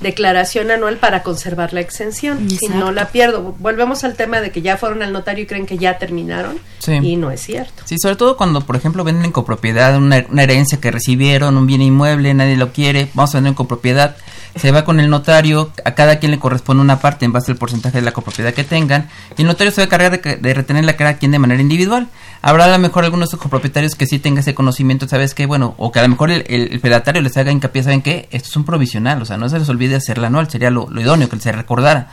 [0.02, 2.50] declaración anual para conservar la exención.
[2.50, 5.66] Si no la pierdo, volvemos al tema de que ya fueron al notario y creen
[5.66, 7.84] que ya terminaron y no es cierto.
[7.86, 11.68] Sí, sobre todo cuando, por ejemplo, venden en copropiedad una, una herencia que recibieron, un
[11.68, 14.18] bien inmueble, nadie lo quiere, vamos a vender en copropiedad
[14.58, 17.58] se va con el notario, a cada quien le corresponde una parte en base al
[17.58, 20.54] porcentaje de la copropiedad que tengan, y el notario se va a encargar de, de
[20.54, 22.08] retenerla a cada quien de manera individual.
[22.42, 25.46] Habrá a lo mejor algunos copropietarios que sí tengan ese conocimiento, ¿sabes qué?
[25.46, 28.28] Bueno, o que a lo mejor el, el, pedatario les haga hincapié, ¿saben qué?
[28.32, 31.02] Esto es un provisional, o sea, no se les olvide hacerla anual, sería lo, lo
[31.02, 32.10] idóneo, que se recordara.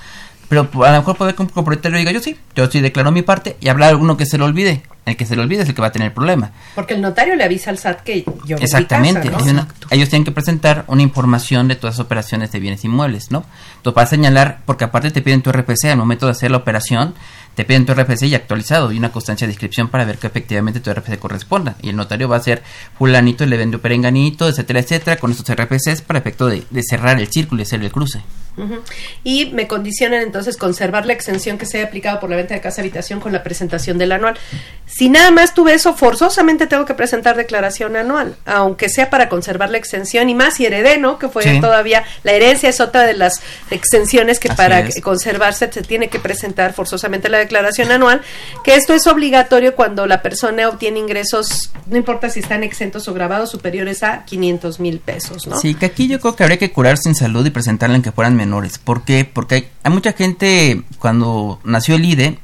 [0.48, 3.22] Pero a lo mejor puede que un copropietario diga, yo sí, yo sí declaro mi
[3.22, 4.82] parte, y habrá alguno que se lo olvide.
[5.06, 6.52] El que se le olvide es el que va a tener el problema.
[6.74, 9.28] Porque el notario le avisa al SAT que yo Exactamente.
[9.28, 9.66] Mi casa, ¿no?
[9.90, 13.44] ellos, tienen que presentar una información de todas las operaciones de bienes inmuebles, ¿no?
[13.84, 17.12] Entonces, para señalar, porque aparte te piden tu RPC al momento de hacer la operación,
[17.54, 20.80] te piden tu RPC y actualizado y una constancia de inscripción para ver que efectivamente
[20.80, 21.76] tu RPC corresponda.
[21.82, 22.62] Y el notario va a ser
[22.96, 27.30] fulanito, le vendió perenganito, etcétera, etcétera, con estos RPCs para efecto de, de cerrar el
[27.30, 28.22] círculo y hacer el cruce.
[28.56, 28.80] Uh -huh.
[29.24, 32.60] Y me condicionan entonces conservar la exención que se haya aplicado por la venta de
[32.60, 34.38] casa habitación con la presentación del anual.
[34.86, 39.70] Si nada más tuve eso, forzosamente tengo que presentar declaración anual, aunque sea para conservar
[39.70, 41.18] la exención y más si heredé, ¿no?
[41.18, 41.60] Que fue sí.
[41.60, 43.40] todavía, la herencia es otra de las
[43.74, 45.00] exenciones que Así para es.
[45.00, 48.22] conservarse se tiene que presentar forzosamente la declaración anual,
[48.62, 53.14] que esto es obligatorio cuando la persona obtiene ingresos, no importa si están exentos o
[53.14, 55.58] grabados, superiores a 500 mil pesos, ¿no?
[55.58, 58.12] Sí, que aquí yo creo que habría que curarse en salud y presentarla en que
[58.12, 58.78] fueran menores.
[58.78, 59.24] ¿Por qué?
[59.30, 62.38] Porque hay, hay mucha gente, cuando nació el IDE,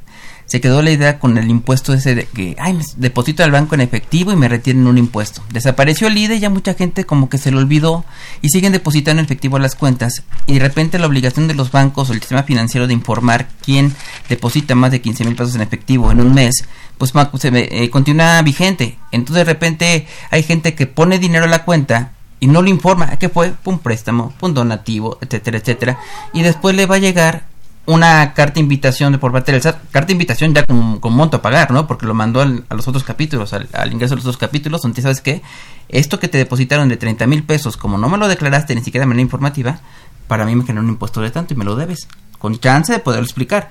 [0.50, 3.82] se quedó la idea con el impuesto ese de que, ay, deposito al banco en
[3.82, 5.44] efectivo y me retienen un impuesto.
[5.52, 8.04] Desapareció el IDE y ya mucha gente como que se lo olvidó
[8.42, 12.10] y siguen depositando en efectivo las cuentas y de repente la obligación de los bancos
[12.10, 13.94] o el sistema financiero de informar quién
[14.28, 16.64] deposita más de 15 mil pesos en efectivo en un mes,
[16.98, 18.98] pues se, eh, continúa vigente.
[19.12, 22.10] Entonces de repente hay gente que pone dinero a la cuenta
[22.40, 26.00] y no le informa que fue un préstamo, un donativo, etcétera, etcétera,
[26.32, 27.44] y después le va a llegar
[27.86, 31.38] una carta de invitación por parte del SAT, carta de invitación ya con, con monto
[31.38, 31.86] a pagar, ¿no?
[31.86, 34.82] Porque lo mandó al, a los otros capítulos, al, al, ingreso de los otros capítulos,
[34.82, 35.42] donde sabes que
[35.88, 39.02] esto que te depositaron de 30 mil pesos, como no me lo declaraste ni siquiera
[39.02, 39.80] de manera informativa,
[40.28, 42.06] para mí me generó un impuesto de tanto y me lo debes,
[42.38, 43.70] con chance de poderlo explicar.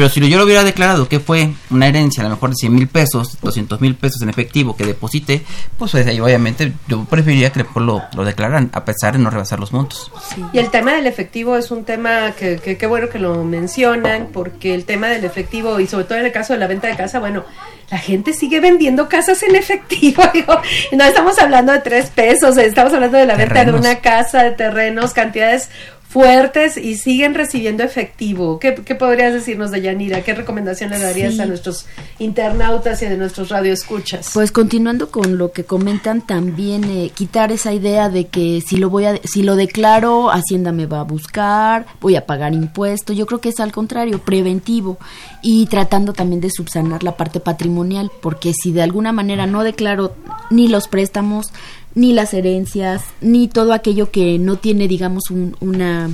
[0.00, 2.74] Pero si yo lo hubiera declarado que fue una herencia a lo mejor de 100
[2.74, 5.42] mil pesos, 200 mil pesos en efectivo que deposité,
[5.76, 9.74] pues ahí obviamente yo preferiría que lo, lo declararan a pesar de no rebasar los
[9.74, 10.10] montos.
[10.34, 10.42] Sí.
[10.54, 14.74] Y el tema del efectivo es un tema que qué bueno que lo mencionan, porque
[14.74, 17.18] el tema del efectivo y sobre todo en el caso de la venta de casa,
[17.18, 17.44] bueno,
[17.90, 20.22] la gente sigue vendiendo casas en efectivo.
[20.32, 23.54] Digo, no estamos hablando de tres pesos, estamos hablando de la terrenos.
[23.54, 25.68] venta de una casa, de terrenos, cantidades
[26.10, 28.58] fuertes y siguen recibiendo efectivo.
[28.58, 30.22] ¿Qué, qué podrías decirnos de Yanira?
[30.22, 31.40] ¿Qué recomendación le darías sí.
[31.40, 31.86] a nuestros
[32.18, 34.32] internautas y a nuestros radioescuchas?
[34.34, 38.90] Pues continuando con lo que comentan, también eh, quitar esa idea de que si lo
[38.90, 43.16] voy a, si lo declaro, Hacienda me va a buscar, voy a pagar impuestos.
[43.16, 44.98] Yo creo que es al contrario, preventivo
[45.42, 50.16] y tratando también de subsanar la parte patrimonial, porque si de alguna manera no declaro
[50.50, 51.52] ni los préstamos,
[51.94, 56.10] ni las herencias, ni todo aquello que no tiene, digamos, un, una,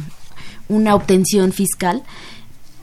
[0.68, 2.02] una obtención fiscal,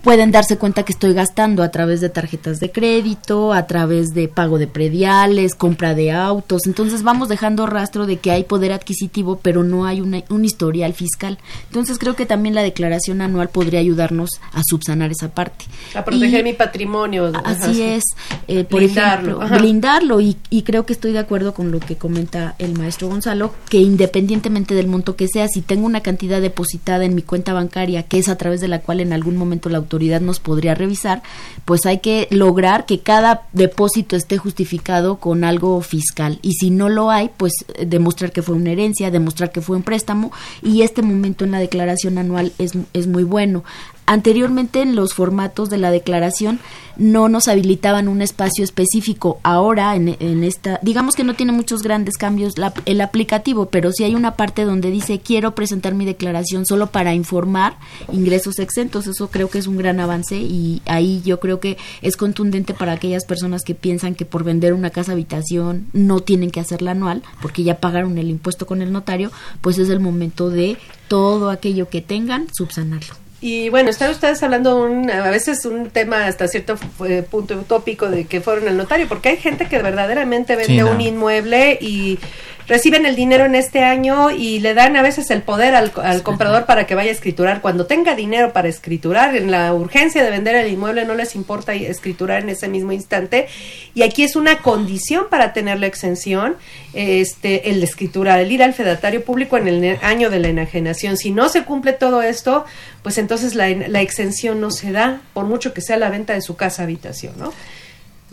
[0.03, 4.27] pueden darse cuenta que estoy gastando a través de tarjetas de crédito, a través de
[4.27, 6.67] pago de prediales, compra de autos.
[6.67, 10.93] Entonces vamos dejando rastro de que hay poder adquisitivo, pero no hay una, un historial
[10.93, 11.39] fiscal.
[11.67, 15.65] Entonces creo que también la declaración anual podría ayudarnos a subsanar esa parte.
[15.95, 17.31] A proteger y, mi patrimonio.
[17.45, 17.95] Así Ajá.
[17.95, 18.03] es.
[18.49, 19.37] Eh, por blindarlo.
[19.37, 20.21] Ejemplo, blindarlo.
[20.21, 23.77] Y, y creo que estoy de acuerdo con lo que comenta el maestro Gonzalo, que
[23.77, 28.19] independientemente del monto que sea, si tengo una cantidad depositada en mi cuenta bancaria, que
[28.19, 31.21] es a través de la cual en algún momento la autoridad nos podría revisar,
[31.65, 36.39] pues hay que lograr que cada depósito esté justificado con algo fiscal.
[36.41, 37.53] Y si no lo hay, pues
[37.85, 41.59] demostrar que fue una herencia, demostrar que fue un préstamo y este momento en la
[41.59, 43.63] declaración anual es, es muy bueno.
[44.05, 46.59] Anteriormente en los formatos de la declaración
[46.97, 49.39] no nos habilitaban un espacio específico.
[49.43, 54.03] Ahora en, esta, digamos que no tiene muchos grandes cambios la, el aplicativo, pero sí
[54.03, 57.77] hay una parte donde dice quiero presentar mi declaración solo para informar
[58.11, 59.07] ingresos exentos.
[59.07, 62.91] Eso creo que es un gran avance y ahí yo creo que es contundente para
[62.91, 67.23] aquellas personas que piensan que por vender una casa habitación no tienen que hacerla anual
[67.41, 71.89] porque ya pagaron el impuesto con el notario, pues es el momento de todo aquello
[71.89, 73.22] que tengan subsanarlo.
[73.45, 78.09] Y bueno, están ustedes hablando un, a veces un tema hasta cierto eh, punto utópico
[78.09, 80.91] de que fueron al notario, porque hay gente que verdaderamente vende sí, no.
[80.91, 82.19] un inmueble y
[82.67, 86.23] reciben el dinero en este año y le dan a veces el poder al, al
[86.23, 87.61] comprador para que vaya a escriturar.
[87.61, 91.73] Cuando tenga dinero para escriturar, en la urgencia de vender el inmueble no les importa
[91.73, 93.47] escriturar en ese mismo instante.
[93.93, 96.55] Y aquí es una condición para tener la exención,
[96.93, 101.17] este, el escriturar, el ir al fedatario público en el año de la enajenación.
[101.17, 102.65] Si no se cumple todo esto,
[103.01, 106.41] pues entonces la, la exención no se da, por mucho que sea la venta de
[106.41, 107.53] su casa habitación, ¿no?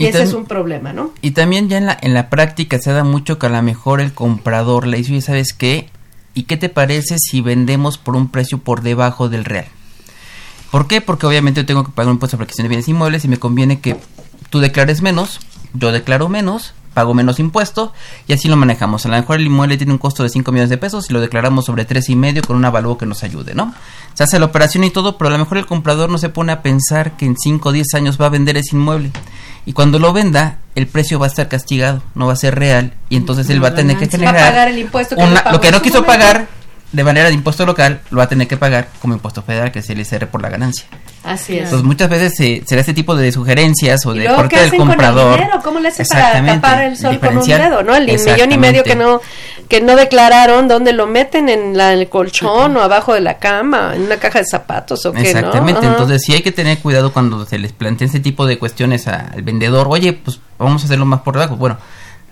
[0.00, 1.12] Y, ese es un problema, ¿no?
[1.20, 4.00] Y también ya en la, en la práctica se da mucho que a lo mejor
[4.00, 5.90] el comprador le dice, ¿sabes qué?
[6.32, 9.66] ¿Y qué te parece si vendemos por un precio por debajo del real?
[10.70, 11.02] ¿Por qué?
[11.02, 13.38] Porque obviamente yo tengo que pagar un impuesto sobre adquisición de bienes inmuebles y me
[13.38, 13.96] conviene que
[14.48, 15.40] tú declares menos,
[15.74, 17.92] yo declaro menos, pago menos impuesto
[18.26, 19.06] y así lo manejamos.
[19.06, 21.20] A lo mejor el inmueble tiene un costo de 5 millones de pesos y lo
[21.20, 23.72] declaramos sobre tres y medio con un avalúo que nos ayude, ¿no?
[24.14, 26.52] Se hace la operación y todo, pero a lo mejor el comprador no se pone
[26.52, 29.10] a pensar que en 5 o 10 años va a vender ese inmueble.
[29.66, 32.94] Y cuando lo venda, el precio va a estar castigado, no va a ser real.
[33.08, 34.34] Y entonces él va a tener que generar.
[34.34, 36.06] Va a pagar el impuesto que una- lo que no quiso momento.
[36.24, 36.48] pagar
[36.92, 39.78] de manera de impuesto local, lo va a tener que pagar como impuesto federal, que
[39.78, 40.86] es el ISR por la ganancia.
[41.22, 41.64] Así es.
[41.64, 44.56] Entonces muchas veces se, se da este tipo de sugerencias o ¿Y de parte qué
[44.56, 45.38] del hacen con el comprador.
[45.38, 45.60] dinero?
[45.62, 47.94] ¿Cómo le hacen para tapar el sol con un dedo, no?
[47.94, 49.20] El millón y medio que no
[49.68, 51.48] que no declararon, ¿dónde lo meten?
[51.48, 53.92] ¿En la- el colchón o abajo de la cama?
[53.94, 55.24] ¿En una caja de zapatos o qué, no?
[55.28, 55.90] Exactamente, Ajá.
[55.92, 59.42] entonces sí hay que tener cuidado cuando se les plantea ese tipo de cuestiones al
[59.42, 59.86] vendedor.
[59.88, 61.54] Oye, pues vamos a hacerlo más por debajo.
[61.56, 61.78] Bueno,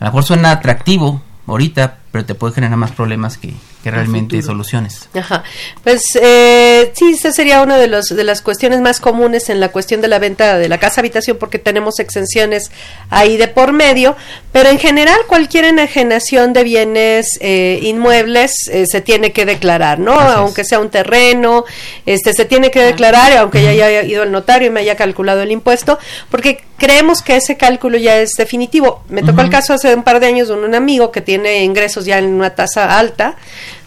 [0.01, 4.41] a lo mejor suena atractivo ahorita, pero te puede generar más problemas que, que realmente
[4.43, 5.09] soluciones.
[5.15, 5.45] Ajá.
[5.85, 9.71] Pues eh, sí, esa sería una de, los, de las cuestiones más comunes en la
[9.71, 12.71] cuestión de la venta de la casa habitación porque tenemos exenciones
[13.11, 14.17] ahí de por medio,
[14.53, 20.19] pero en general cualquier enajenación de bienes eh, inmuebles eh, se tiene que declarar, ¿no?
[20.19, 21.65] Aunque sea un terreno,
[22.07, 25.43] este se tiene que declarar, aunque ya haya ido al notario y me haya calculado
[25.43, 25.99] el impuesto,
[26.31, 29.03] porque creemos que ese cálculo ya es definitivo.
[29.09, 31.98] Me tocó el caso hace un par de años de un amigo que tiene ingresos
[32.07, 33.35] ya en una tasa alta,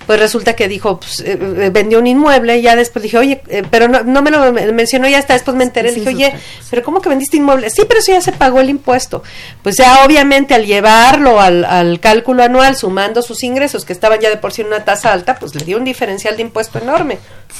[0.07, 3.41] pues resulta que dijo, pues, eh, eh, vendió un inmueble y ya después dije, oye,
[3.47, 6.09] eh, pero no, no me lo men- mencionó y hasta después me enteré, Sí, dije,
[6.11, 6.67] sí, oye, sí.
[6.69, 7.69] pero ¿cómo que vendiste inmueble?
[7.69, 9.23] Sí, pero eso ya se pagó el impuesto.
[9.63, 14.29] Pues ya obviamente al llevarlo al, al cálculo anual, sumando sus ingresos, que estaban ya
[14.29, 17.19] de por sí en una tasa alta, pues le dio un diferencial de impuesto enorme.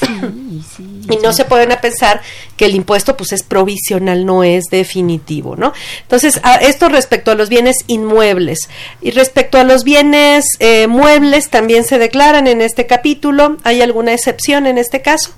[1.10, 2.20] y no se pueden a pensar
[2.56, 5.72] que el impuesto pues es provisional, no es definitivo, ¿no?
[6.02, 8.68] Entonces, a esto respecto a los bienes inmuebles.
[9.00, 11.98] Y respecto a los bienes eh, muebles, también se
[12.34, 13.56] en este capítulo.
[13.64, 15.30] ¿Hay alguna excepción en este caso?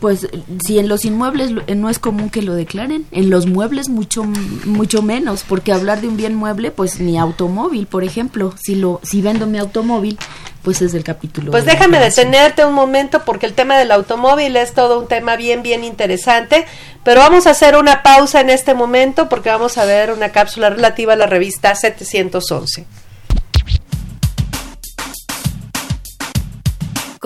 [0.00, 0.28] Pues
[0.64, 4.24] si en los inmuebles no es común que lo declaren, en los muebles mucho
[4.64, 9.00] mucho menos, porque hablar de un bien mueble, pues mi automóvil, por ejemplo, si lo
[9.02, 10.18] si vendo mi automóvil,
[10.62, 11.52] pues es del capítulo.
[11.52, 15.36] Pues de déjame detenerte un momento porque el tema del automóvil es todo un tema
[15.36, 16.66] bien, bien interesante,
[17.04, 20.68] pero vamos a hacer una pausa en este momento porque vamos a ver una cápsula
[20.68, 22.84] relativa a la revista 711.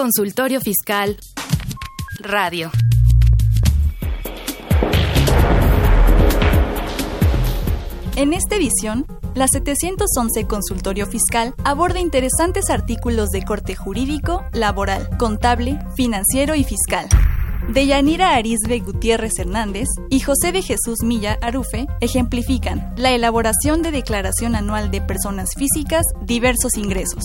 [0.00, 1.18] Consultorio Fiscal
[2.20, 2.70] Radio.
[8.16, 15.78] En esta edición, la 711 Consultorio Fiscal aborda interesantes artículos de corte jurídico, laboral, contable,
[15.96, 17.06] financiero y fiscal.
[17.68, 24.54] Deyanira Arisbe Gutiérrez Hernández y José de Jesús Milla Arufe ejemplifican la elaboración de declaración
[24.54, 27.24] anual de personas físicas diversos ingresos.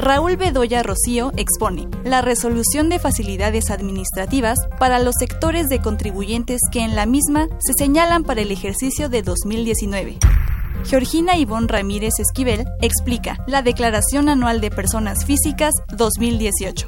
[0.00, 6.80] Raúl Bedoya Rocío expone la resolución de facilidades administrativas para los sectores de contribuyentes que
[6.80, 10.16] en la misma se señalan para el ejercicio de 2019.
[10.84, 16.86] Georgina Ivonne Ramírez Esquivel explica la Declaración Anual de Personas Físicas 2018.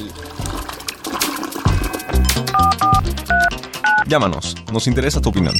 [4.07, 5.53] Llámanos, nos interesa tu opinión.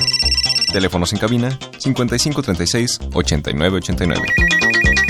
[0.72, 4.26] Teléfonos en cabina 5536 8989.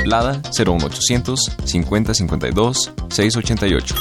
[0.05, 3.95] Lada 01800 5052 688.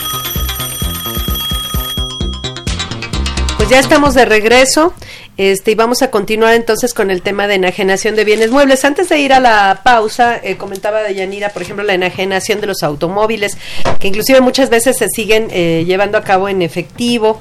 [3.67, 4.95] Pues ya estamos de regreso.
[5.37, 8.85] Este, y vamos a continuar entonces con el tema de enajenación de bienes muebles.
[8.85, 12.69] Antes de ir a la pausa, eh, comentaba de Yanira, por ejemplo, la enajenación de
[12.69, 13.59] los automóviles,
[13.99, 17.41] que inclusive muchas veces se siguen eh, llevando a cabo en efectivo,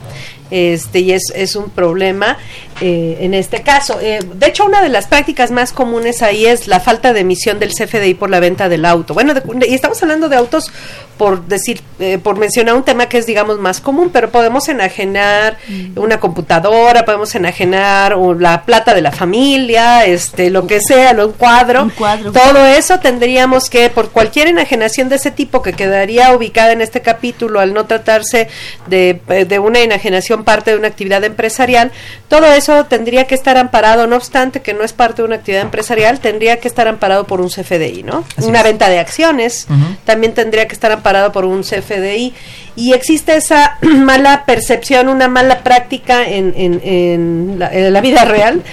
[0.50, 2.40] este, y es, es un problema
[2.82, 4.00] eh, en este caso.
[4.02, 7.60] Eh, de hecho, una de las prácticas más comunes ahí es la falta de emisión
[7.60, 9.14] del CFDI por la venta del auto.
[9.14, 10.72] Bueno, de- y estamos hablando de autos
[11.18, 15.58] por decir, eh, por mencionar un tema que es, digamos, más común, pero podemos enajenar
[15.96, 21.28] una computadora, podemos enajenar o la plata de la familia, este, lo que sea, lo-
[21.28, 21.90] un cuadro,
[22.34, 27.02] todo eso tendríamos que, por cualquier enajenación de ese tipo que quedaría ubicada en este
[27.02, 28.50] capítulo al no tratarse
[28.88, 31.92] de, de una enajenación parte de una actividad empresarial,
[32.28, 35.62] todo eso tendría que estar amparado, no obstante que no es parte de una actividad
[35.62, 38.24] empresarial, tendría que estar amparado por un CFDI, ¿no?
[38.38, 38.64] Así una es.
[38.64, 39.68] venta de acciones
[40.04, 42.34] también tendría que estar amparado por un CFDI
[42.76, 48.26] y existe esa mala percepción, una mala práctica en, en, en la, en la vida
[48.26, 48.64] real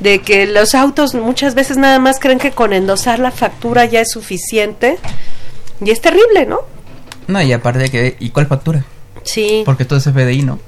[0.00, 4.00] de que los autos muchas veces nada más creen que con endosar la factura ya
[4.00, 4.98] es suficiente
[5.84, 6.60] y es terrible, ¿no?
[7.26, 8.84] No, y aparte de que, ¿y cuál factura?
[9.24, 9.62] Sí.
[9.64, 10.58] Porque todo es CFDI, ¿no?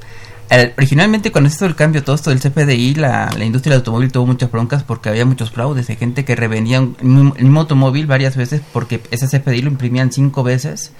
[0.77, 4.13] Originalmente cuando se hizo el cambio, todo esto del CFDI, la, la industria del automóvil
[4.13, 8.07] tuvo muchas broncas porque había muchos fraudes, de gente que revendía un- el mismo automóvil
[8.07, 10.93] varias veces porque ese CFDI lo imprimían cinco veces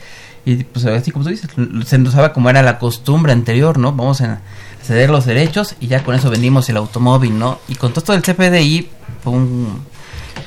[0.45, 1.49] y pues así como tú dices,
[1.87, 3.93] se endosaba como era la costumbre anterior, ¿no?
[3.93, 4.41] Vamos a
[4.83, 7.61] ceder los derechos y ya con eso vendimos el automóvil, ¿no?
[7.69, 8.89] Y con todo esto del CFDI
[9.23, 9.83] fue un,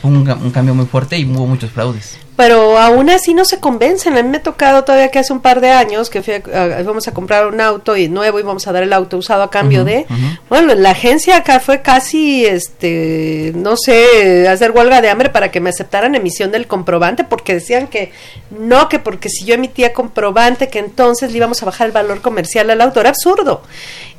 [0.03, 2.17] un, un cambio muy fuerte y hubo muchos fraudes.
[2.37, 4.15] Pero aún así no se convencen.
[4.15, 6.63] A mí me ha tocado todavía que hace un par de años que fui a-
[6.79, 9.41] a- vamos a comprar un auto y nuevo y vamos a dar el auto usado
[9.41, 10.05] a cambio de.
[10.47, 15.59] Bueno, la agencia acá fue casi, este, no sé, hacer huelga de hambre para que
[15.59, 18.11] me aceptaran emisión del comprobante porque decían que
[18.51, 22.21] no, que porque si yo emitía comprobante que entonces le íbamos a bajar el valor
[22.21, 22.99] comercial al auto.
[22.99, 23.63] Era absurdo.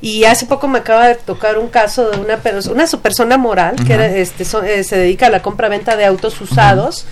[0.00, 3.74] Y hace poco me acaba de tocar un caso de una, perso- una persona moral
[3.84, 7.06] que era, este, so- eh, se dedica a la compra-venta de autos usados.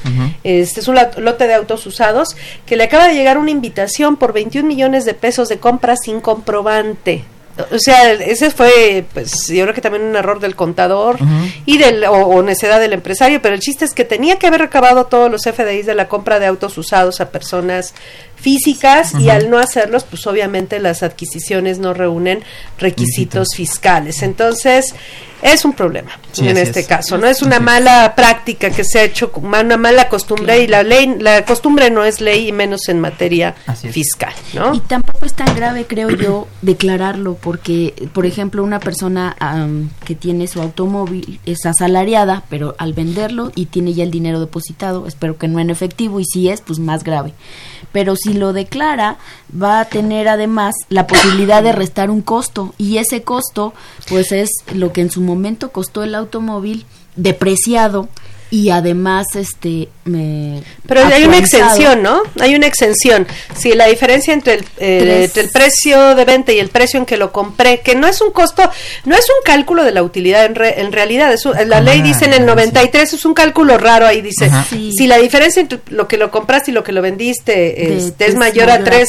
[0.44, 2.36] Este es un lote de autos usados
[2.66, 6.20] que le acaba de llegar una invitación por 21 millones de pesos de compra sin
[6.20, 7.24] comprobante.
[7.72, 11.16] O sea, ese fue, pues, yo creo que también un error del contador
[11.64, 14.61] y del o, o necedad del empresario, pero el chiste es que tenía que haber
[14.61, 17.94] recabado todos los FDIs de la compra de autos usados a personas
[18.47, 22.44] físicas y al no hacerlos, pues obviamente las adquisiciones no reúnen
[22.78, 24.22] requisitos fiscales.
[24.22, 24.94] Entonces,
[25.42, 26.86] es un problema Sí, en este es.
[26.86, 27.26] caso, ¿no?
[27.26, 31.44] Es una mala práctica que se ha hecho, una mala costumbre y la ley, la
[31.44, 33.55] costumbre no es ley y menos en materia
[33.90, 34.74] fiscal, ¿no?
[34.74, 39.36] Y tampoco es tan grave, creo yo, declararlo, porque, por ejemplo, una persona
[40.05, 45.07] que tiene su automóvil es asalariada, pero al venderlo y tiene ya el dinero depositado,
[45.07, 47.32] espero que no en efectivo, y si es, pues más grave.
[47.97, 49.16] Pero si lo declara,
[49.51, 53.72] va a tener además la posibilidad de restar un costo, y ese costo,
[54.11, 56.84] pues es lo que en su momento costó el automóvil
[57.16, 58.11] depreciado
[58.51, 62.22] y además este me Pero hay una exención, ¿no?
[62.40, 63.26] Hay una exención.
[63.57, 67.07] Si la diferencia entre el, eh, entre el precio de venta y el precio en
[67.07, 68.62] que lo compré, que no es un costo,
[69.05, 72.01] no es un cálculo de la utilidad en, re- en realidad, es un- la ley
[72.01, 74.49] Ah, dice en el 93, es un cálculo raro, ahí dice.
[74.70, 74.92] Sí.
[74.97, 77.97] si la diferencia entre lo que lo compraste y lo que lo vendiste de este,
[77.97, 79.09] es tres mayor a tres...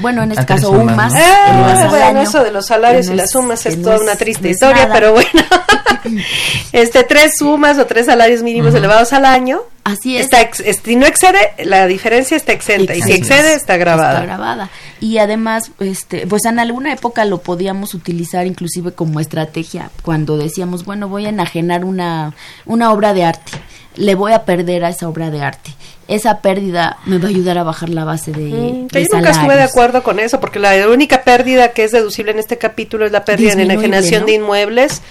[0.00, 2.50] bueno, en este a tres caso que Ah, no es al bueno, año, eso de
[2.50, 4.94] los salarios y no las sumas es no toda una triste no es historia, nada.
[4.94, 5.28] pero bueno.
[6.72, 9.60] este, tres sumas o tres salarios mínimos elevados al año.
[9.84, 10.24] Así es.
[10.24, 12.94] Está ex- es- si no excede, la diferencia está exenta.
[12.94, 13.56] Y si excede, es.
[13.56, 14.12] está grabada.
[14.14, 14.70] Está grabada.
[15.00, 20.86] Y además, este, pues en alguna época lo podíamos utilizar inclusive como estrategia cuando decíamos,
[20.86, 22.34] bueno, voy a enajenar una,
[22.64, 23.52] una obra de arte.
[23.96, 25.70] Le voy a perder a esa obra de arte.
[26.08, 29.30] Esa pérdida me va a ayudar a bajar la base de, Mm, de yo nunca
[29.30, 33.06] estuve de acuerdo con eso, porque la única pérdida que es deducible en este capítulo
[33.06, 34.26] es la pérdida en Disminuible, enajenación ¿no?
[34.26, 35.02] de inmuebles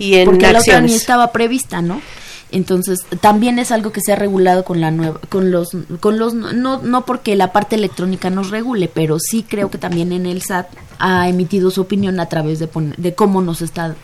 [0.00, 0.94] y en Porque la otra ni acciones.
[0.94, 2.00] estaba prevista, ¿no?
[2.52, 5.68] Entonces, también es algo que se ha regulado con la nueva, con los,
[6.00, 10.12] con los, no, no porque la parte electrónica nos regule, pero sí creo que también
[10.12, 10.66] en el SAT
[10.98, 13.94] ha emitido su opinión a través de, de cómo nos está.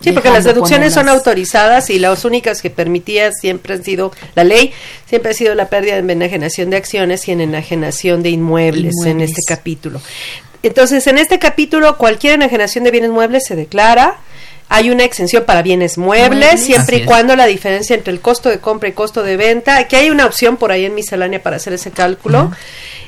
[0.00, 4.42] Sí, porque las deducciones son autorizadas y las únicas que permitía siempre han sido, la
[4.42, 4.72] ley
[5.06, 9.20] siempre ha sido la pérdida en enajenación de acciones y en enajenación de inmuebles, en
[9.20, 10.00] este capítulo.
[10.62, 14.18] Entonces, en este capítulo, cualquier enajenación de bienes muebles se declara
[14.70, 18.60] hay una exención para bienes muebles, siempre y cuando la diferencia entre el costo de
[18.60, 21.72] compra y costo de venta, aquí hay una opción por ahí en miscelánea para hacer
[21.72, 22.52] ese cálculo,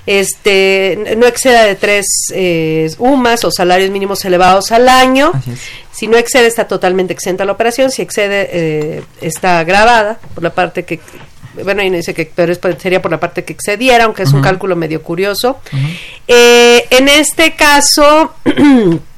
[0.05, 5.31] este no exceda de tres eh, UMAS o salarios mínimos elevados al año.
[5.93, 10.51] Si no excede está totalmente exenta la operación, si excede eh, está grabada por la
[10.51, 10.99] parte que
[11.63, 14.41] bueno, ahí no dice que, pero sería por la parte que excediera, aunque es un
[14.41, 15.59] cálculo medio curioso.
[16.27, 18.35] Eh, en este caso,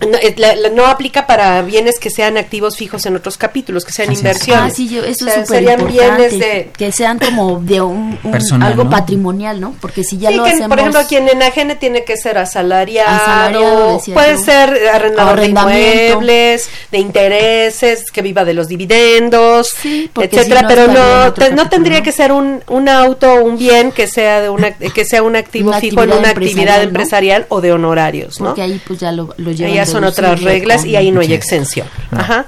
[0.00, 4.72] No, no, aplica para bienes que sean activos fijos en otros capítulos, que sean inversiones.
[4.72, 8.18] Ah, sí, eso es serían bienes de que sean como de un,
[8.60, 9.74] algo patrimonial, ¿no?
[9.80, 14.38] Porque si ya lo que, hacemos, por ejemplo, quien enajene tiene que ser asalariado, puede
[14.38, 21.68] ser arrendador de inmuebles, de intereses, que viva de los dividendos, etcétera, pero no no
[21.68, 25.22] tendría que ser un, un auto o un bien que sea de una que sea
[25.22, 28.46] un activo fijo en una actividad empresarial o de honorarios, ¿no?
[28.46, 29.50] Porque ahí pues ya lo, lo
[29.84, 31.86] son otras reglas y ahí no hay exención.
[32.10, 32.46] Ajá.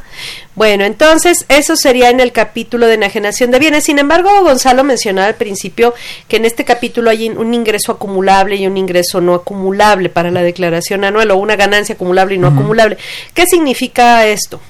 [0.55, 3.85] Bueno, entonces eso sería en el capítulo de enajenación de bienes.
[3.85, 5.95] Sin embargo, Gonzalo mencionaba al principio
[6.27, 10.43] que en este capítulo hay un ingreso acumulable y un ingreso no acumulable para la
[10.43, 12.97] declaración anual o una ganancia acumulable y no acumulable.
[13.35, 14.61] ¿Qué significa esto?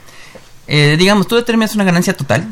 [0.67, 2.49] Eh, digamos, tú determinas una ganancia total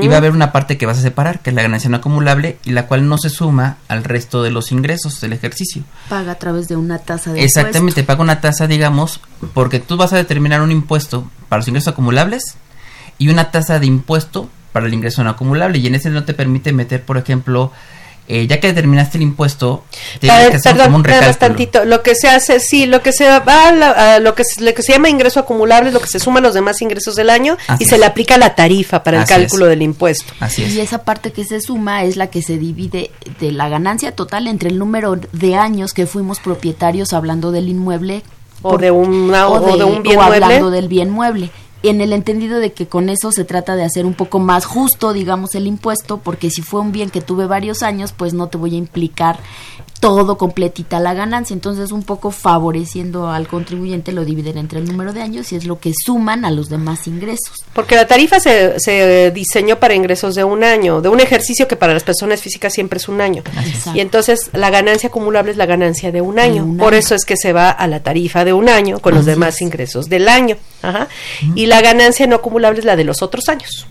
[0.00, 1.96] y va a haber una parte que vas a separar, que es la ganancia no
[1.96, 5.82] acumulable y la cual no se suma al resto de los ingresos del ejercicio.
[6.08, 9.20] Paga a través de una tasa de Exactamente, paga una tasa, digamos,
[9.52, 12.56] porque tú vas a determinar un impuesto para los ingresos acumulables
[13.18, 15.78] y una tasa de impuesto para el ingreso no acumulable.
[15.78, 17.72] Y en ese no te permite meter, por ejemplo,
[18.26, 19.84] eh, ya que determinaste el impuesto,
[20.18, 21.02] tienes que hacer como un
[21.38, 21.84] tantito.
[21.84, 24.82] Lo que se hace, sí, lo que se va a, lo que se, lo que
[24.82, 27.58] se llama ingreso acumulable es lo que se suma a los demás ingresos del año
[27.78, 30.32] y se le aplica la tarifa para el cálculo del impuesto.
[30.40, 30.74] Así es.
[30.74, 33.10] Y esa parte que se suma es la que se divide
[33.40, 38.22] de la ganancia total entre el número de años que fuimos propietarios hablando del inmueble
[38.62, 41.50] o de, un, o de, un bien o hablando del bien mueble
[41.88, 45.12] en el entendido de que con eso se trata de hacer un poco más justo,
[45.12, 48.58] digamos, el impuesto, porque si fue un bien que tuve varios años, pues no te
[48.58, 49.38] voy a implicar
[50.00, 51.54] todo completita la ganancia.
[51.54, 55.64] Entonces, un poco favoreciendo al contribuyente lo dividen entre el número de años y es
[55.64, 57.64] lo que suman a los demás ingresos.
[57.72, 61.76] Porque la tarifa se, se diseñó para ingresos de un año, de un ejercicio que
[61.76, 63.42] para las personas físicas siempre es un año.
[63.94, 66.76] Y entonces la ganancia acumulable es la ganancia de un año.
[66.78, 69.60] Por eso es que se va a la tarifa de un año con los demás
[69.62, 70.56] ingresos del año.
[70.82, 71.08] Ajá.
[71.54, 73.86] Y la ganancia no acumulable es la de los otros años.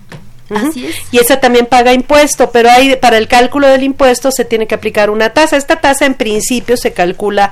[1.11, 4.75] Y esa también paga impuesto, pero hay para el cálculo del impuesto se tiene que
[4.75, 5.57] aplicar una tasa.
[5.57, 7.51] Esta tasa en principio se calcula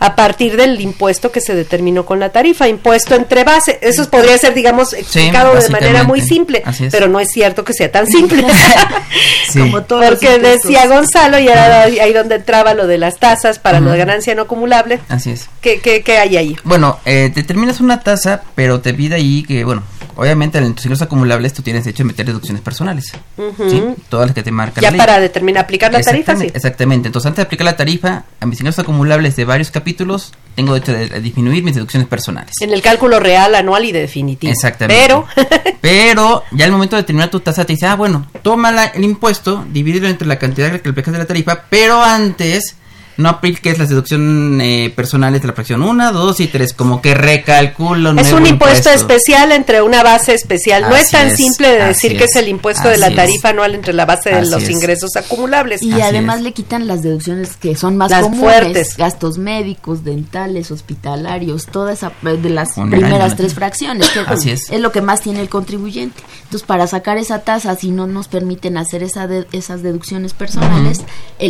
[0.00, 3.78] a partir del impuesto que se determinó con la tarifa, impuesto entre base.
[3.82, 7.90] Eso podría ser, digamos, explicado de manera muy simple, pero no es cierto que sea
[7.90, 8.44] tan simple.
[9.52, 13.96] Como Porque decía Gonzalo, y era ahí donde entraba lo de las tasas para la
[13.96, 15.00] ganancia no acumulable.
[15.08, 15.48] Así es.
[15.60, 16.56] ¿Qué, qué, hay ahí?
[16.64, 19.82] Bueno, eh, determinas una tasa, pero te pide ahí que, bueno,
[20.16, 23.12] obviamente en tus ingresos acumulables tú tienes derecho a meter deducciones personales.
[23.36, 23.82] ¿sí?
[24.08, 24.82] Todas las que te marcan.
[24.82, 26.46] Ya para determinar, aplicar la tarifa, sí.
[26.52, 27.08] Exactamente.
[27.08, 30.74] Entonces, antes de aplicar la tarifa, a mis ingresos acumulables de varios capítulos capítulos, tengo
[30.74, 32.52] derecho de disminuir mis deducciones personales.
[32.60, 34.52] En el cálculo real, anual y definitivo.
[34.52, 35.02] Exactamente.
[35.02, 35.26] Pero,
[35.80, 39.64] pero ya al momento de determinar tu tasa te dice, ah, bueno, toma el impuesto,
[39.70, 42.76] divídelo entre la cantidad que le de la tarifa, pero antes
[43.18, 47.14] no apliques las deducciones eh, personales de la fracción 1, 2 y 3, como que
[47.14, 48.12] recalculo.
[48.16, 50.82] Es un impuesto, especial entre una base especial.
[50.82, 53.92] no es tan simple de decir que es el impuesto de la tarifa anual entre
[53.92, 55.82] la base de los ingresos acumulables.
[55.82, 58.96] Y además le quitan las deducciones que son más las fuertes.
[58.96, 64.08] gastos médicos, dentales, hospitalarios, todas esa, eh, de las primeras tres fracciones.
[64.10, 64.70] Que Así es.
[64.70, 66.22] es lo que más tiene el contribuyente.
[66.48, 71.02] Entonces, para sacar esa tasa, si no nos permiten hacer esa esas deducciones personales,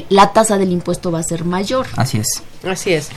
[0.09, 1.86] la tasa del impuesto va a ser mayor.
[1.94, 2.42] Así es.
[2.68, 3.11] Así es.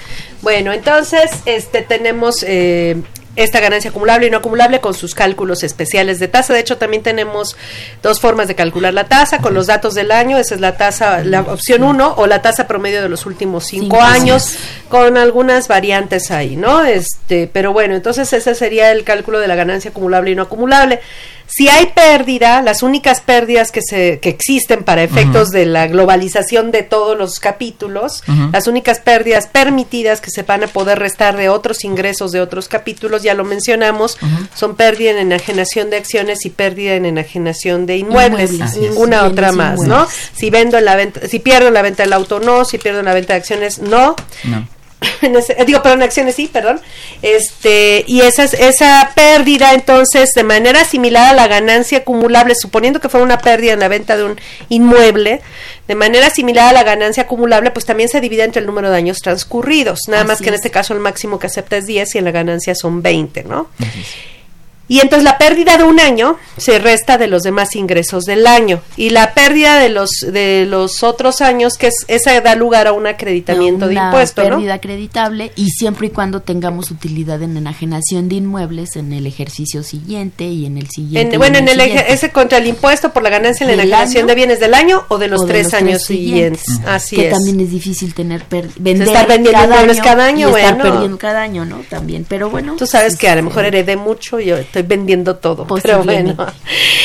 [0.44, 3.02] Bueno, entonces este tenemos eh,
[3.36, 6.54] esta ganancia acumulable y no acumulable con sus cálculos especiales de tasa.
[6.54, 7.56] De hecho, también tenemos
[8.04, 10.38] dos formas de calcular la tasa con los datos del año.
[10.38, 14.02] Esa es la tasa, la opción 1 o la tasa promedio de los últimos cinco,
[14.02, 14.56] años,
[14.90, 16.84] con algunas variantes ahí, ¿no?
[16.84, 21.00] Este, pero bueno, entonces ese sería el cálculo de la ganancia acumulable y no acumulable.
[21.54, 26.72] Si hay pérdida, las únicas pérdidas que, se, que existen para efectos de la globalización
[26.72, 28.24] de todos los capítulos,
[28.54, 32.70] las únicas pérdidas permitidas que se van a poder restar de otros ingresos de otros
[32.70, 34.18] capítulos, ya lo mencionamos,
[34.56, 39.82] son pérdida en enajenación de acciones y pérdida en enajenación de inmuebles, ninguna otra más,
[39.82, 40.08] ¿no?
[40.34, 43.34] Si vendo la venta, si pierdo la venta del auto, no, si pierdo la venta
[43.34, 44.16] de acciones, no.
[44.46, 44.68] no.
[45.66, 46.80] digo, perdón, acciones sí, perdón.
[47.22, 53.10] Este, y esa, esa pérdida, entonces, de manera similar a la ganancia acumulable, suponiendo que
[53.10, 54.40] fue una pérdida en la venta de un
[54.70, 55.42] inmueble,
[55.88, 58.98] de manera similar a la ganancia acumulable, pues también se divide entre el número de
[58.98, 60.02] años transcurridos.
[60.08, 62.32] Nada más que en este caso el máximo que acepta es 10 y en la
[62.32, 63.68] ganancia son 20, ¿no?
[64.92, 68.82] Y entonces la pérdida de un año se resta de los demás ingresos del año.
[68.98, 72.92] Y la pérdida de los de los otros años, que es, esa da lugar a
[72.92, 78.28] un acreditamiento de impuesto, Una pérdida acreditable y siempre y cuando tengamos utilidad en enajenación
[78.28, 81.38] de inmuebles en el ejercicio siguiente y en el siguiente.
[81.38, 84.60] bueno, en, el, ese contra el impuesto por la ganancia en la enajenación de bienes
[84.60, 86.66] del año o de los, tres, años siguientes.
[86.86, 87.34] Así que es.
[87.34, 91.42] también es difícil tener vender estar vendiendo cada año, cada año y estar perdiendo cada
[91.44, 91.78] año, ¿no?
[91.90, 92.76] También, pero bueno.
[92.76, 95.66] Tú sabes que a lo mejor heredé mucho y yo estoy vendiendo todo.
[95.82, 96.36] Pero bueno.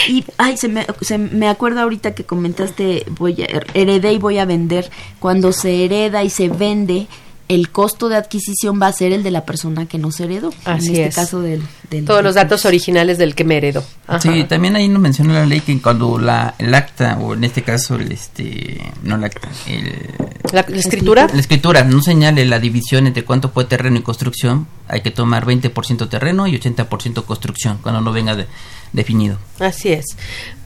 [0.09, 4.39] Y, ay, se me, se me acuerdo ahorita que comentaste, voy a, heredé y voy
[4.39, 4.91] a vender.
[5.19, 7.07] Cuando se hereda y se vende,
[7.49, 10.53] el costo de adquisición va a ser el de la persona que nos heredó.
[10.65, 11.15] Así en este es.
[11.15, 11.63] caso del,
[12.05, 13.85] Todos los datos originales del que me heredó.
[14.21, 17.63] Sí, también ahí nos menciona la ley que cuando la, el acta, o en este
[17.63, 19.93] caso, el, este, no el acta, el,
[20.53, 21.29] ¿La, escritura?
[21.33, 25.47] La escritura no señale la división entre cuánto fue terreno y construcción, hay que tomar
[25.47, 28.47] 20% terreno y 80% construcción, cuando no venga de,
[28.93, 29.39] definido.
[29.59, 30.05] Así es.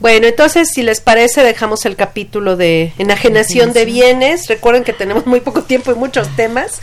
[0.01, 4.49] Bueno, entonces, si les parece, dejamos el capítulo de enajenación de bienes.
[4.49, 6.81] Recuerden que tenemos muy poco tiempo y muchos temas.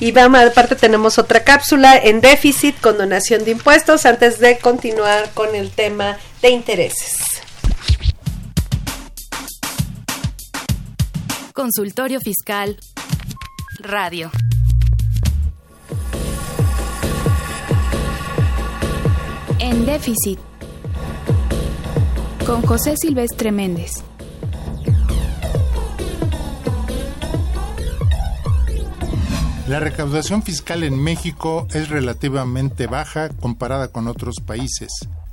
[0.00, 5.54] Y vamos, aparte tenemos otra cápsula en déficit, condonación de impuestos, antes de continuar con
[5.54, 7.16] el tema de intereses.
[11.52, 12.78] Consultorio Fiscal
[13.80, 14.30] Radio.
[19.58, 20.38] En déficit
[22.48, 24.02] con José Silvestre Méndez.
[29.68, 34.88] La recaudación fiscal en México es relativamente baja comparada con otros países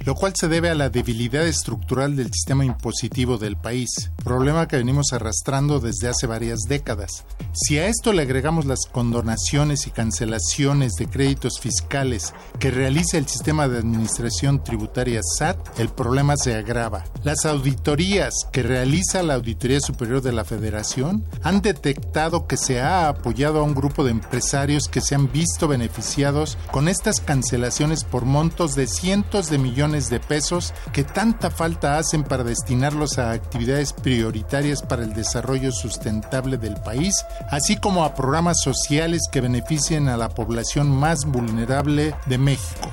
[0.05, 3.89] lo cual se debe a la debilidad estructural del sistema impositivo del país,
[4.23, 7.25] problema que venimos arrastrando desde hace varias décadas.
[7.53, 13.27] Si a esto le agregamos las condonaciones y cancelaciones de créditos fiscales que realiza el
[13.27, 17.03] sistema de administración tributaria SAT, el problema se agrava.
[17.23, 23.07] Las auditorías que realiza la Auditoría Superior de la Federación han detectado que se ha
[23.07, 28.25] apoyado a un grupo de empresarios que se han visto beneficiados con estas cancelaciones por
[28.25, 33.93] montos de cientos de millones de pesos que tanta falta hacen para destinarlos a actividades
[33.93, 40.17] prioritarias para el desarrollo sustentable del país, así como a programas sociales que beneficien a
[40.17, 42.91] la población más vulnerable de México.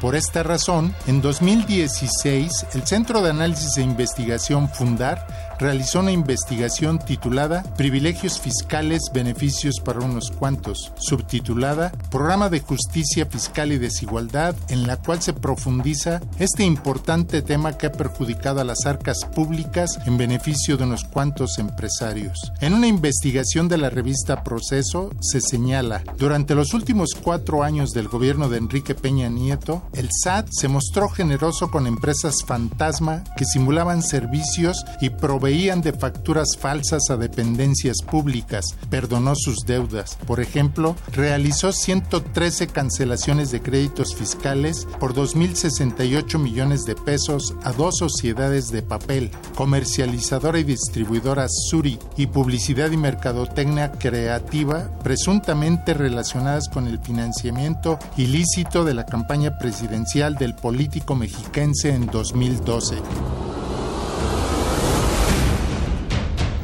[0.00, 6.98] Por esta razón, en 2016, el Centro de Análisis e Investigación Fundar realizó una investigación
[6.98, 14.86] titulada Privilegios Fiscales, Beneficios para unos cuantos, subtitulada Programa de Justicia Fiscal y Desigualdad, en
[14.86, 20.16] la cual se profundiza este importante tema que ha perjudicado a las arcas públicas en
[20.16, 22.52] beneficio de unos cuantos empresarios.
[22.60, 28.08] En una investigación de la revista Proceso se señala, durante los últimos cuatro años del
[28.08, 34.02] gobierno de Enrique Peña Nieto, el SAT se mostró generoso con empresas fantasma que simulaban
[34.02, 40.18] servicios y proveedores de facturas falsas a dependencias públicas, perdonó sus deudas.
[40.26, 47.96] Por ejemplo, realizó 113 cancelaciones de créditos fiscales por 2.068 millones de pesos a dos
[47.96, 56.86] sociedades de papel, comercializadora y distribuidora Suri y Publicidad y Mercadotecnia Creativa, presuntamente relacionadas con
[56.88, 63.47] el financiamiento ilícito de la campaña presidencial del político mexiquense en 2012.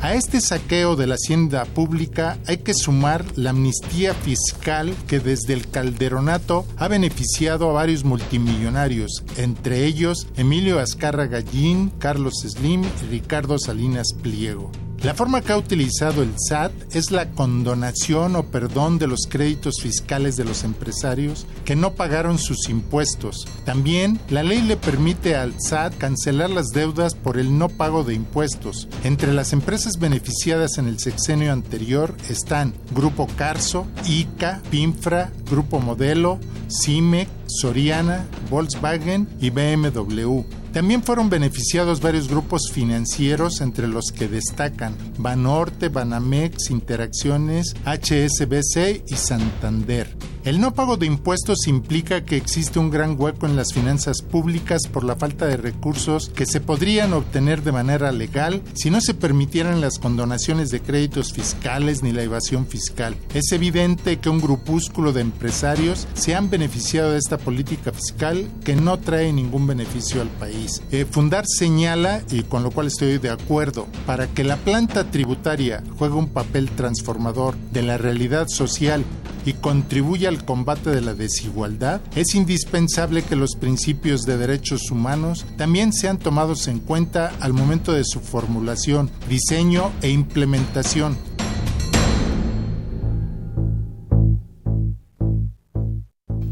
[0.04, 5.54] A este saqueo de la hacienda pública hay que sumar la amnistía fiscal que desde
[5.54, 13.06] el calderonato ha beneficiado a varios multimillonarios, entre ellos Emilio Azcarra Gallín, Carlos Slim y
[13.12, 14.70] Ricardo Salinas Pliego.
[15.02, 19.82] La forma que ha utilizado el SAT es la condonación o perdón de los créditos
[19.82, 23.46] fiscales de los empresarios que no pagaron sus impuestos.
[23.66, 28.14] También la ley le permite al SAT cancelar las deudas por el no pago de
[28.14, 28.88] impuestos.
[29.04, 36.38] Entre las empresas beneficiadas en el sexenio anterior están Grupo Carso, ICA, Pinfra, Grupo Modelo,
[36.68, 40.63] CIMEC, Soriana, Volkswagen y BMW.
[40.74, 49.14] También fueron beneficiados varios grupos financieros, entre los que destacan Banorte, Banamex, Interacciones, HSBC y
[49.14, 50.08] Santander.
[50.44, 54.82] El no pago de impuestos implica que existe un gran hueco en las finanzas públicas
[54.92, 59.14] por la falta de recursos que se podrían obtener de manera legal si no se
[59.14, 63.16] permitieran las condonaciones de créditos fiscales ni la evasión fiscal.
[63.32, 68.76] Es evidente que un grupúsculo de empresarios se han beneficiado de esta política fiscal que
[68.76, 70.82] no trae ningún beneficio al país.
[70.90, 75.82] Eh, Fundar señala, y con lo cual estoy de acuerdo, para que la planta tributaria
[75.96, 79.06] juegue un papel transformador de la realidad social
[79.46, 85.46] y contribuya al combate de la desigualdad, es indispensable que los principios de derechos humanos
[85.56, 91.16] también sean tomados en cuenta al momento de su formulación, diseño e implementación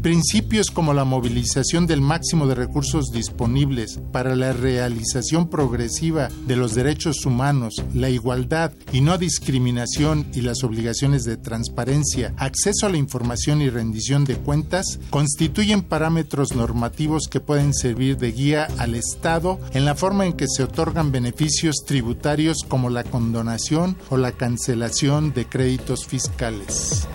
[0.03, 6.75] Principios como la movilización del máximo de recursos disponibles para la realización progresiva de los
[6.75, 12.97] derechos humanos, la igualdad y no discriminación y las obligaciones de transparencia, acceso a la
[12.97, 19.57] información y rendición de cuentas constituyen parámetros normativos que pueden servir de guía al Estado
[19.71, 25.31] en la forma en que se otorgan beneficios tributarios como la condonación o la cancelación
[25.31, 27.07] de créditos fiscales.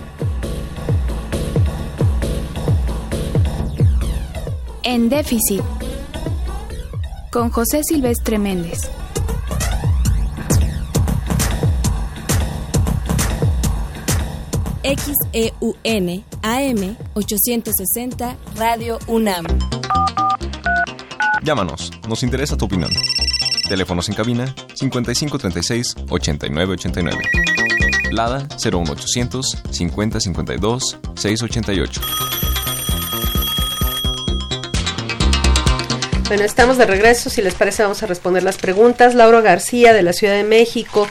[4.90, 5.62] En déficit.
[7.30, 8.90] Con José Silvestre Méndez.
[14.82, 19.44] XEUN AM 860 Radio UNAM.
[21.42, 22.90] Llámanos, nos interesa tu opinión.
[23.68, 27.18] Teléfonos en cabina 5536 8989.
[28.10, 32.00] Lada 01800 5052 688.
[36.28, 37.30] Bueno, estamos de regreso.
[37.30, 39.14] Si les parece, vamos a responder las preguntas.
[39.14, 41.08] Laura García, de la Ciudad de México.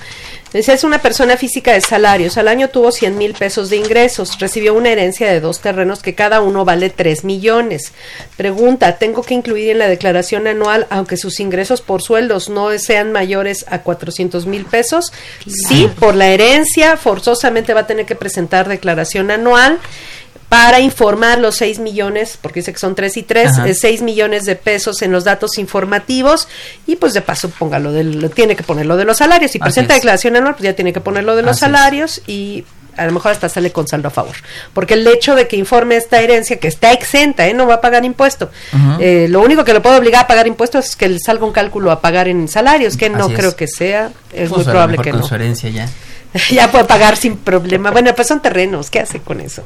[0.53, 2.38] Dice, es una persona física de salarios.
[2.38, 4.38] Al año tuvo 100 mil pesos de ingresos.
[4.39, 7.93] Recibió una herencia de dos terrenos que cada uno vale 3 millones.
[8.38, 13.11] Pregunta, ¿tengo que incluir en la declaración anual, aunque sus ingresos por sueldos no sean
[13.11, 15.11] mayores a 400 mil pesos?
[15.47, 19.80] Sí, por la herencia forzosamente va a tener que presentar declaración anual
[20.49, 24.45] para informar los 6 millones, porque dice que son 3 y 3, 6 eh, millones
[24.45, 26.47] de pesos en los datos informativos
[26.85, 29.51] y pues de paso ponga lo del, tiene que poner lo de los salarios.
[29.51, 32.63] Si presenta declaración anual, pues ya tiene que poner lo de los salarios y
[32.97, 34.35] a lo mejor hasta sale con saldo a favor.
[34.73, 37.53] Porque el hecho de que informe esta herencia, que está exenta, ¿eh?
[37.53, 38.49] no va a pagar impuesto,
[38.99, 41.51] eh, lo único que lo puede obligar a pagar impuestos es que le salga un
[41.51, 45.21] cálculo a pagar en salarios, que no creo que sea, es muy probable que con
[45.21, 45.27] no.
[45.27, 45.87] su herencia ya.
[46.51, 47.91] ya puede pagar sin problema.
[47.91, 49.63] Bueno, pues son terrenos, ¿qué hace con eso?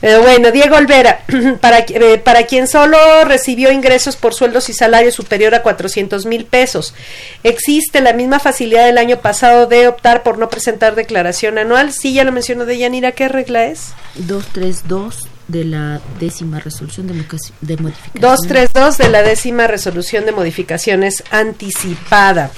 [0.00, 1.24] Pero bueno, Diego Olvera,
[1.60, 6.44] para, eh, para quien solo recibió ingresos por sueldos y salarios superior a 400 mil
[6.44, 6.94] pesos,
[7.42, 11.92] ¿existe la misma facilidad del año pasado de optar por no presentar declaración anual?
[11.92, 13.92] Sí, ya lo mencionó de Yanira, ¿qué regla es?
[14.16, 18.20] 232 de la décima resolución de, de modificaciones.
[18.20, 22.50] 232 de la décima resolución de modificaciones anticipada.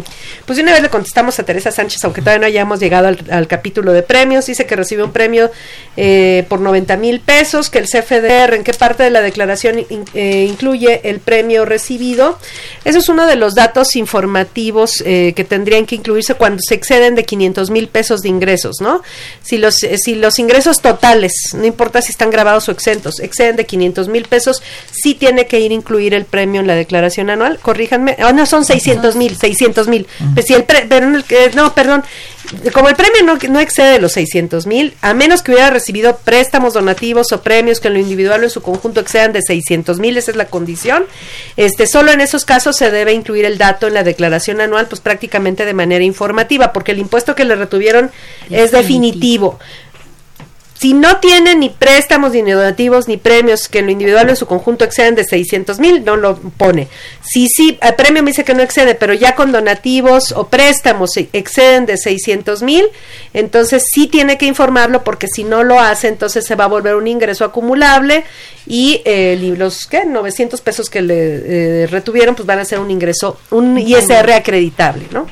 [0.46, 3.92] pues una vez le contestamos a Teresa Sánchez, aunque todavía no hayamos llegado al, capítulo
[3.92, 4.46] de premios.
[4.46, 5.50] Dice que recibe un premio
[5.96, 9.84] eh, por 90 mil pesos, que el CFDR, ¿en qué parte de la declaración
[10.14, 12.38] eh, incluye el premio recibido?
[12.84, 17.16] Eso es uno de los datos informativos eh, que tendrían que incluirse cuando se exceden
[17.16, 19.02] de 500 mil pesos de ingresos, ¿no?
[19.42, 23.64] Si los, si los ingresos totales, no importa si están grabados o exentos, exceden de
[23.64, 27.58] 500 mil pesos, sí tiene que ir a incluir el premio en la declaración anual.
[27.62, 30.06] Corríjanme, oh, no son 600 mil, 600 mil.
[30.34, 30.66] Pues si el
[31.54, 32.04] no, perdón,
[32.72, 36.74] como el premio no, no excede los 600 mil, a menos que hubiera recibido préstamos
[36.74, 40.16] donativos o premios que en lo individual o en su conjunto excedan de 600 mil,
[40.16, 41.06] esa es la condición.
[41.56, 45.00] Este, solo en esos casos se debe incluir el dato en la declaración anual, pues
[45.00, 48.10] prácticamente de manera informativa, porque el impuesto que le retuvieron
[48.50, 49.58] es definitivo.
[50.78, 54.36] Si no tiene ni préstamos, ni donativos, ni premios que en lo individual o en
[54.36, 56.88] su conjunto exceden de 600 mil, no lo pone.
[57.22, 61.16] Si sí, el premio me dice que no excede, pero ya con donativos o préstamos
[61.32, 62.84] exceden de 600 mil,
[63.32, 66.94] entonces sí tiene que informarlo porque si no lo hace, entonces se va a volver
[66.94, 68.24] un ingreso acumulable
[68.66, 70.04] y eh, los ¿qué?
[70.04, 75.04] 900 pesos que le eh, retuvieron pues van a ser un ingreso, un ISR acreditable,
[75.10, 75.26] ¿no?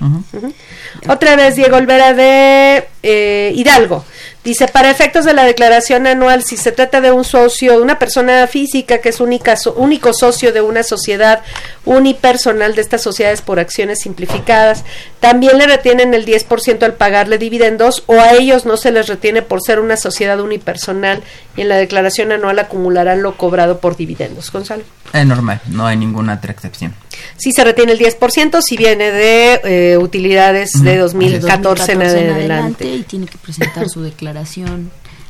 [1.09, 4.05] Otra vez Diego Olvera de eh, Hidalgo.
[4.45, 8.47] Dice, para efectos de la declaración anual, si se trata de un socio, una persona
[8.47, 11.41] física que es única, único socio de una sociedad
[11.87, 14.85] unipersonal de estas sociedades por acciones simplificadas,
[15.19, 19.41] también le retienen el 10% al pagarle dividendos o a ellos no se les retiene
[19.41, 21.23] por ser una sociedad unipersonal
[21.57, 24.53] y en la declaración anual acumularán lo cobrado por dividendos.
[24.53, 24.85] Gonzalo.
[25.15, 26.95] Es normal, no hay ninguna otra excepción.
[27.37, 32.85] Si se retiene el 10% si viene de eh, utilidades de 2014, en adelante.
[32.85, 34.34] Y tiene que presentar su declaración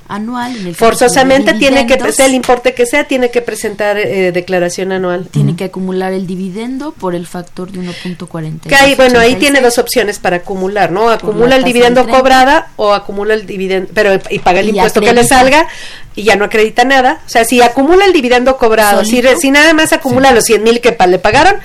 [0.09, 0.57] anual.
[0.57, 4.93] En el Forzosamente tiene que, sea el importe que sea, tiene que presentar eh, declaración
[4.93, 5.29] anual.
[5.31, 8.73] Tiene que acumular el dividendo por el factor de 1.40.
[8.73, 11.11] hay, bueno, ahí tiene dos opciones para acumular, ¿no?
[11.11, 15.25] Acumula el dividendo cobrada o acumula el dividendo, pero y paga el impuesto que le
[15.25, 15.67] salga
[16.17, 17.21] y ya no acredita nada.
[17.27, 20.81] O sea, si acumula el dividendo cobrado, si, si, nada más acumula los 100 mil
[20.81, 21.57] que le pagaron,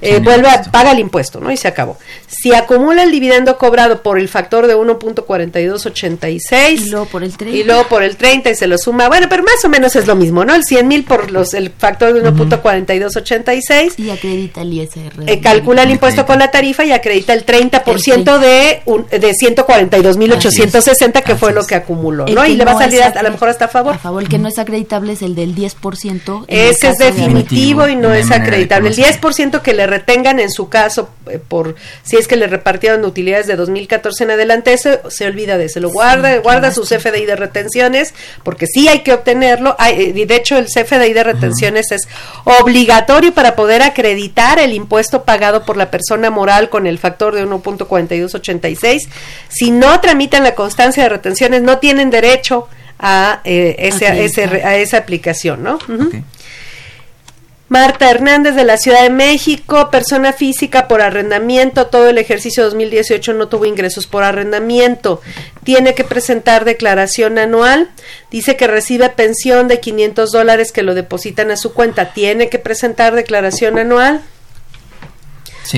[0.00, 1.50] eh, vuelve a paga el impuesto, ¿no?
[1.50, 1.96] Y se acabó.
[2.26, 7.56] Si acumula el dividendo cobrado por el factor de 1.4286 y luego por el 30
[7.56, 10.06] y luego por el 30 y se lo suma, bueno, pero más o menos es
[10.06, 10.54] lo mismo, ¿no?
[10.54, 15.22] El 100 mil por los el factor de 1.4286 y acredita el ISR.
[15.26, 21.22] Eh, calcula el impuesto con la tarifa y acredita el 30% de un, de 142.860
[21.22, 22.44] que fue lo que acumuló, ¿no?
[22.44, 24.38] y le va a salir a lo mejor hasta a favor a favor, el que
[24.38, 26.44] no es acreditable es el del 10%.
[26.48, 28.90] Ese es definitivo y no es acreditable.
[28.90, 33.04] El 10% que le retengan en su caso, eh, por si es que le repartieron
[33.04, 35.80] utilidades de 2014 en adelante, eso se olvida de eso.
[35.80, 39.76] Lo guarda, guarda su CFDI de retenciones, porque sí hay que obtenerlo.
[39.86, 42.08] Eh, y de hecho, el CFDI de retenciones es
[42.44, 47.46] obligatorio para poder acreditar el impuesto pagado por la persona moral con el factor de
[47.46, 49.08] 1.4286.
[49.48, 52.68] Si no tramitan la constancia de retenciones, no tienen derecho
[53.06, 55.78] a, eh, ese, a, esa aplicación, ¿no?
[57.68, 63.34] Marta Hernández de la Ciudad de México, persona física por arrendamiento, todo el ejercicio 2018
[63.34, 65.20] no tuvo ingresos por arrendamiento.
[65.64, 67.90] Tiene que presentar declaración anual.
[68.30, 72.14] Dice que recibe pensión de 500 dólares que lo depositan a su cuenta.
[72.14, 74.22] Tiene que presentar declaración anual.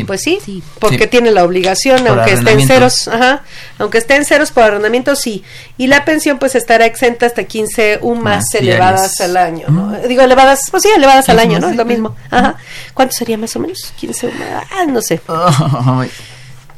[0.07, 3.43] Pues sí, porque tiene la obligación, aunque esté en ceros, ajá,
[3.79, 5.45] aunque esté en ceros por arrendamiento, sí.
[5.79, 9.97] Y la pensión pues estará exenta hasta 15 UMAS elevadas al año, ¿no?
[10.09, 11.69] Digo, elevadas, pues sí, elevadas al año, ¿no?
[11.69, 12.17] Es lo mismo.
[12.31, 12.57] Ajá.
[12.95, 13.93] ¿Cuánto sería más o menos?
[13.97, 15.21] 15 UMAS, ah, no sé.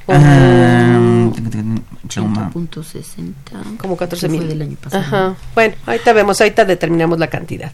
[0.09, 1.31] Um,
[2.09, 5.03] 80.60 como 14 mil del año pasado.
[5.03, 5.37] Ajá.
[5.55, 7.73] Bueno, ahorita vemos, ahorita determinamos la cantidad.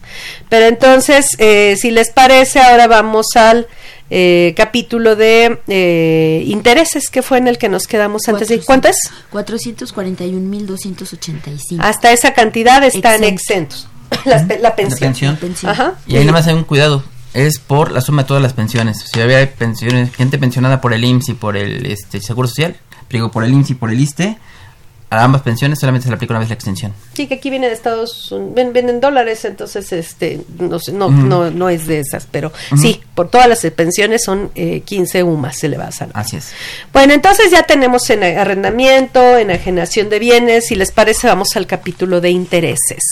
[0.49, 3.67] Pero entonces, eh, si les parece, ahora vamos al
[4.09, 8.87] eh, capítulo de eh, intereses que fue en el que nos quedamos antes de ¿cuánto
[8.87, 8.97] es?
[9.31, 13.87] 441.285 hasta esa cantidad están exentos.
[14.25, 15.95] la, la, pensión, Ajá.
[16.05, 17.03] y ahí nada más hay un cuidado.
[17.33, 19.03] Es por la suma de todas las pensiones.
[19.11, 22.77] Si había pensiones gente pensionada por el IMSS y por el este, Seguro Social
[23.09, 24.37] digo por el IMSS y por el ISTE
[25.09, 26.93] a ambas pensiones solamente se le aplica una vez la extensión.
[27.13, 31.69] Sí, que aquí viene de Estados Unidos, venden dólares, entonces este no, no, no, no,
[31.69, 35.77] es de esas, pero sí, por todas las pensiones son eh, 15 UMAS se le
[35.77, 36.13] va a salir.
[36.15, 36.51] Así es.
[36.91, 42.21] Bueno, entonces ya tenemos en arrendamiento, enajenación de bienes, si les parece vamos al capítulo
[42.21, 43.03] de intereses.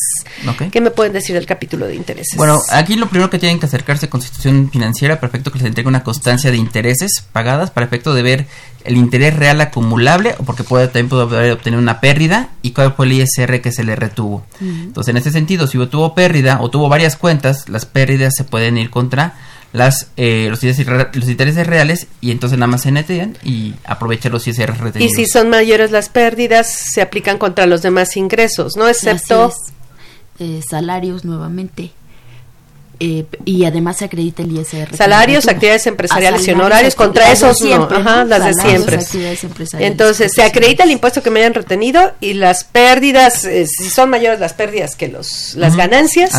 [0.71, 2.35] ¿Qué me pueden decir del capítulo de intereses?
[2.35, 5.87] Bueno, aquí lo primero que tienen que acercarse a Constitución Financiera, perfecto que les entregue
[5.87, 8.47] una constancia de intereses pagadas para efecto de ver
[8.83, 13.05] el interés real acumulable o porque puede también puede obtener una pérdida y cuál fue
[13.05, 14.45] el ISR que se le retuvo.
[14.59, 18.77] Entonces, en este sentido, si tuvo pérdida o tuvo varias cuentas, las pérdidas se pueden
[18.77, 19.35] ir contra
[19.73, 24.77] las eh, los, intereses, reales y entonces nada más se netean y aprovechan los ISR
[24.77, 25.11] retenidos.
[25.11, 28.87] Y si son mayores las pérdidas, se aplican contra los demás ingresos, ¿no?
[28.87, 29.51] Excepto...
[30.39, 31.91] Eh, salarios nuevamente.
[32.99, 34.95] Eh, y además se acredita el ISR.
[34.95, 38.99] Salarios, actividades empresariales y honorarios, contra esos no, ajá, las de siempre.
[39.79, 44.09] Entonces, se acredita el impuesto que me hayan retenido y las pérdidas, eh, si son
[44.09, 46.31] mayores las pérdidas que los las ganancias,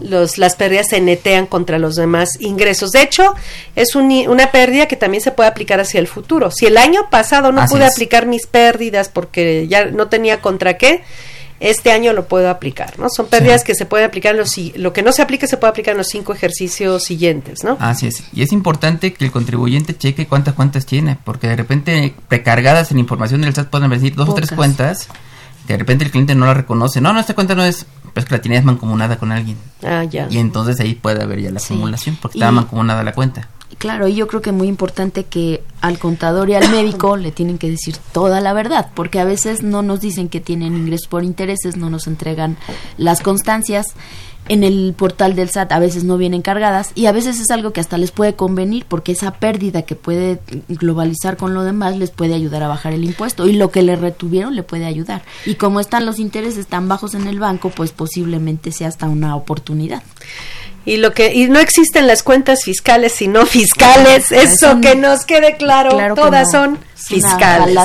[0.00, 2.92] los las pérdidas se netean contra los demás ingresos.
[2.92, 3.34] De hecho,
[3.74, 6.50] es una pérdida que también se puede aplicar hacia el futuro.
[6.50, 11.02] Si el año pasado no pude aplicar mis pérdidas porque ya no tenía contra qué,
[11.60, 13.08] este año lo puedo aplicar, ¿no?
[13.10, 15.92] Son pérdidas que se pueden aplicar, los, lo que no se aplica se puede aplicar
[15.92, 17.76] en los cinco ejercicios siguientes, ¿no?
[17.80, 18.22] Así es.
[18.32, 22.98] Y es importante que el contribuyente cheque cuántas cuentas tiene, porque de repente precargadas en
[22.98, 25.08] información del SAT pueden decir dos o tres cuentas,
[25.66, 27.00] de repente el cliente no la reconoce.
[27.00, 29.58] No, no, esta cuenta no es, pues que la tienes mancomunada con alguien.
[29.82, 30.28] Ah, ya.
[30.30, 33.48] Y entonces ahí puede haber ya la acumulación, porque está mancomunada la cuenta.
[33.76, 37.30] Claro, y yo creo que es muy importante que al contador y al médico le
[37.30, 41.06] tienen que decir toda la verdad, porque a veces no nos dicen que tienen ingresos
[41.08, 42.56] por intereses, no nos entregan
[42.96, 43.94] las constancias
[44.48, 47.72] en el portal del SAT a veces no vienen cargadas y a veces es algo
[47.72, 52.10] que hasta les puede convenir porque esa pérdida que puede globalizar con lo demás les
[52.10, 55.22] puede ayudar a bajar el impuesto y lo que le retuvieron le puede ayudar.
[55.44, 59.36] Y como están los intereses tan bajos en el banco, pues posiblemente sea hasta una
[59.36, 60.02] oportunidad
[60.88, 64.32] y lo que y no existen las cuentas fiscales sino fiscales.
[64.32, 67.76] Eso que nos quede claro, todas son fiscales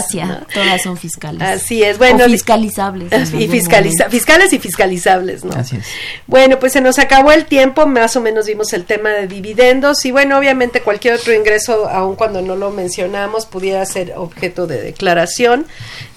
[0.53, 1.41] todas son fiscales.
[1.41, 5.85] Así es bueno fiscalizables y fiscaliza fiscales y fiscalizables no así es.
[6.27, 10.05] Bueno pues se nos acabó el tiempo más o menos vimos el tema de dividendos
[10.05, 14.81] y bueno obviamente cualquier otro ingreso aun cuando no lo mencionamos pudiera ser objeto de
[14.81, 15.65] declaración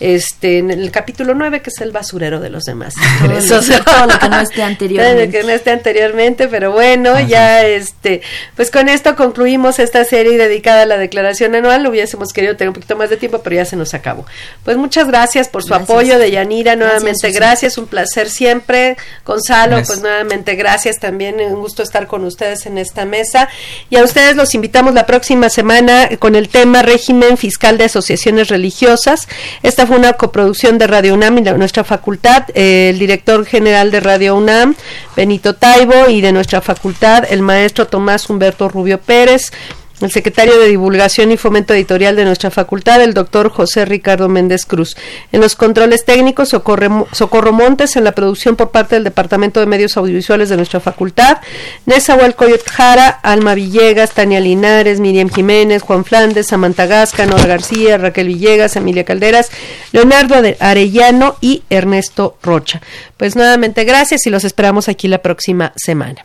[0.00, 2.94] este en el capítulo 9 que es el basurero de los demás.
[3.20, 8.22] Todo, lo que no esté anteriormente que no esté anteriormente pero bueno, ya este,
[8.54, 11.86] pues con esto concluimos esta serie dedicada a la declaración anual.
[11.86, 14.26] Hubiésemos querido tener un poquito más de tiempo, pero ya se nos acabó.
[14.64, 18.96] Pues muchas gracias por su apoyo de Yanira, nuevamente gracias, un placer siempre.
[19.24, 23.48] Gonzalo, pues nuevamente gracias también, un gusto estar con ustedes en esta mesa.
[23.90, 28.48] Y a ustedes los invitamos la próxima semana con el tema régimen fiscal de asociaciones
[28.48, 29.26] religiosas.
[29.62, 33.90] Esta fue una coproducción de Radio UNAM y de nuestra facultad, eh, el director general
[33.90, 34.76] de Radio UNAM,
[35.16, 39.52] Benito Taibo, y de nuestra facultad, el maestro Tomás Humberto Rubio Pérez,
[40.00, 44.66] el secretario de Divulgación y Fomento Editorial de nuestra facultad, el doctor José Ricardo Méndez
[44.66, 44.96] Cruz.
[45.32, 49.96] En los controles técnicos, Socorro Montes, en la producción por parte del Departamento de Medios
[49.96, 51.38] Audiovisuales de nuestra facultad,
[51.86, 52.18] Nesa
[52.70, 58.76] Jara, Alma Villegas, Tania Linares, Miriam Jiménez, Juan Flandes, Samantha Gasca, Nora García, Raquel Villegas,
[58.76, 59.50] Emilia Calderas,
[59.92, 62.82] Leonardo Arellano y Ernesto Rocha.
[63.16, 66.24] Pues nuevamente gracias y los esperamos aquí la próxima semana.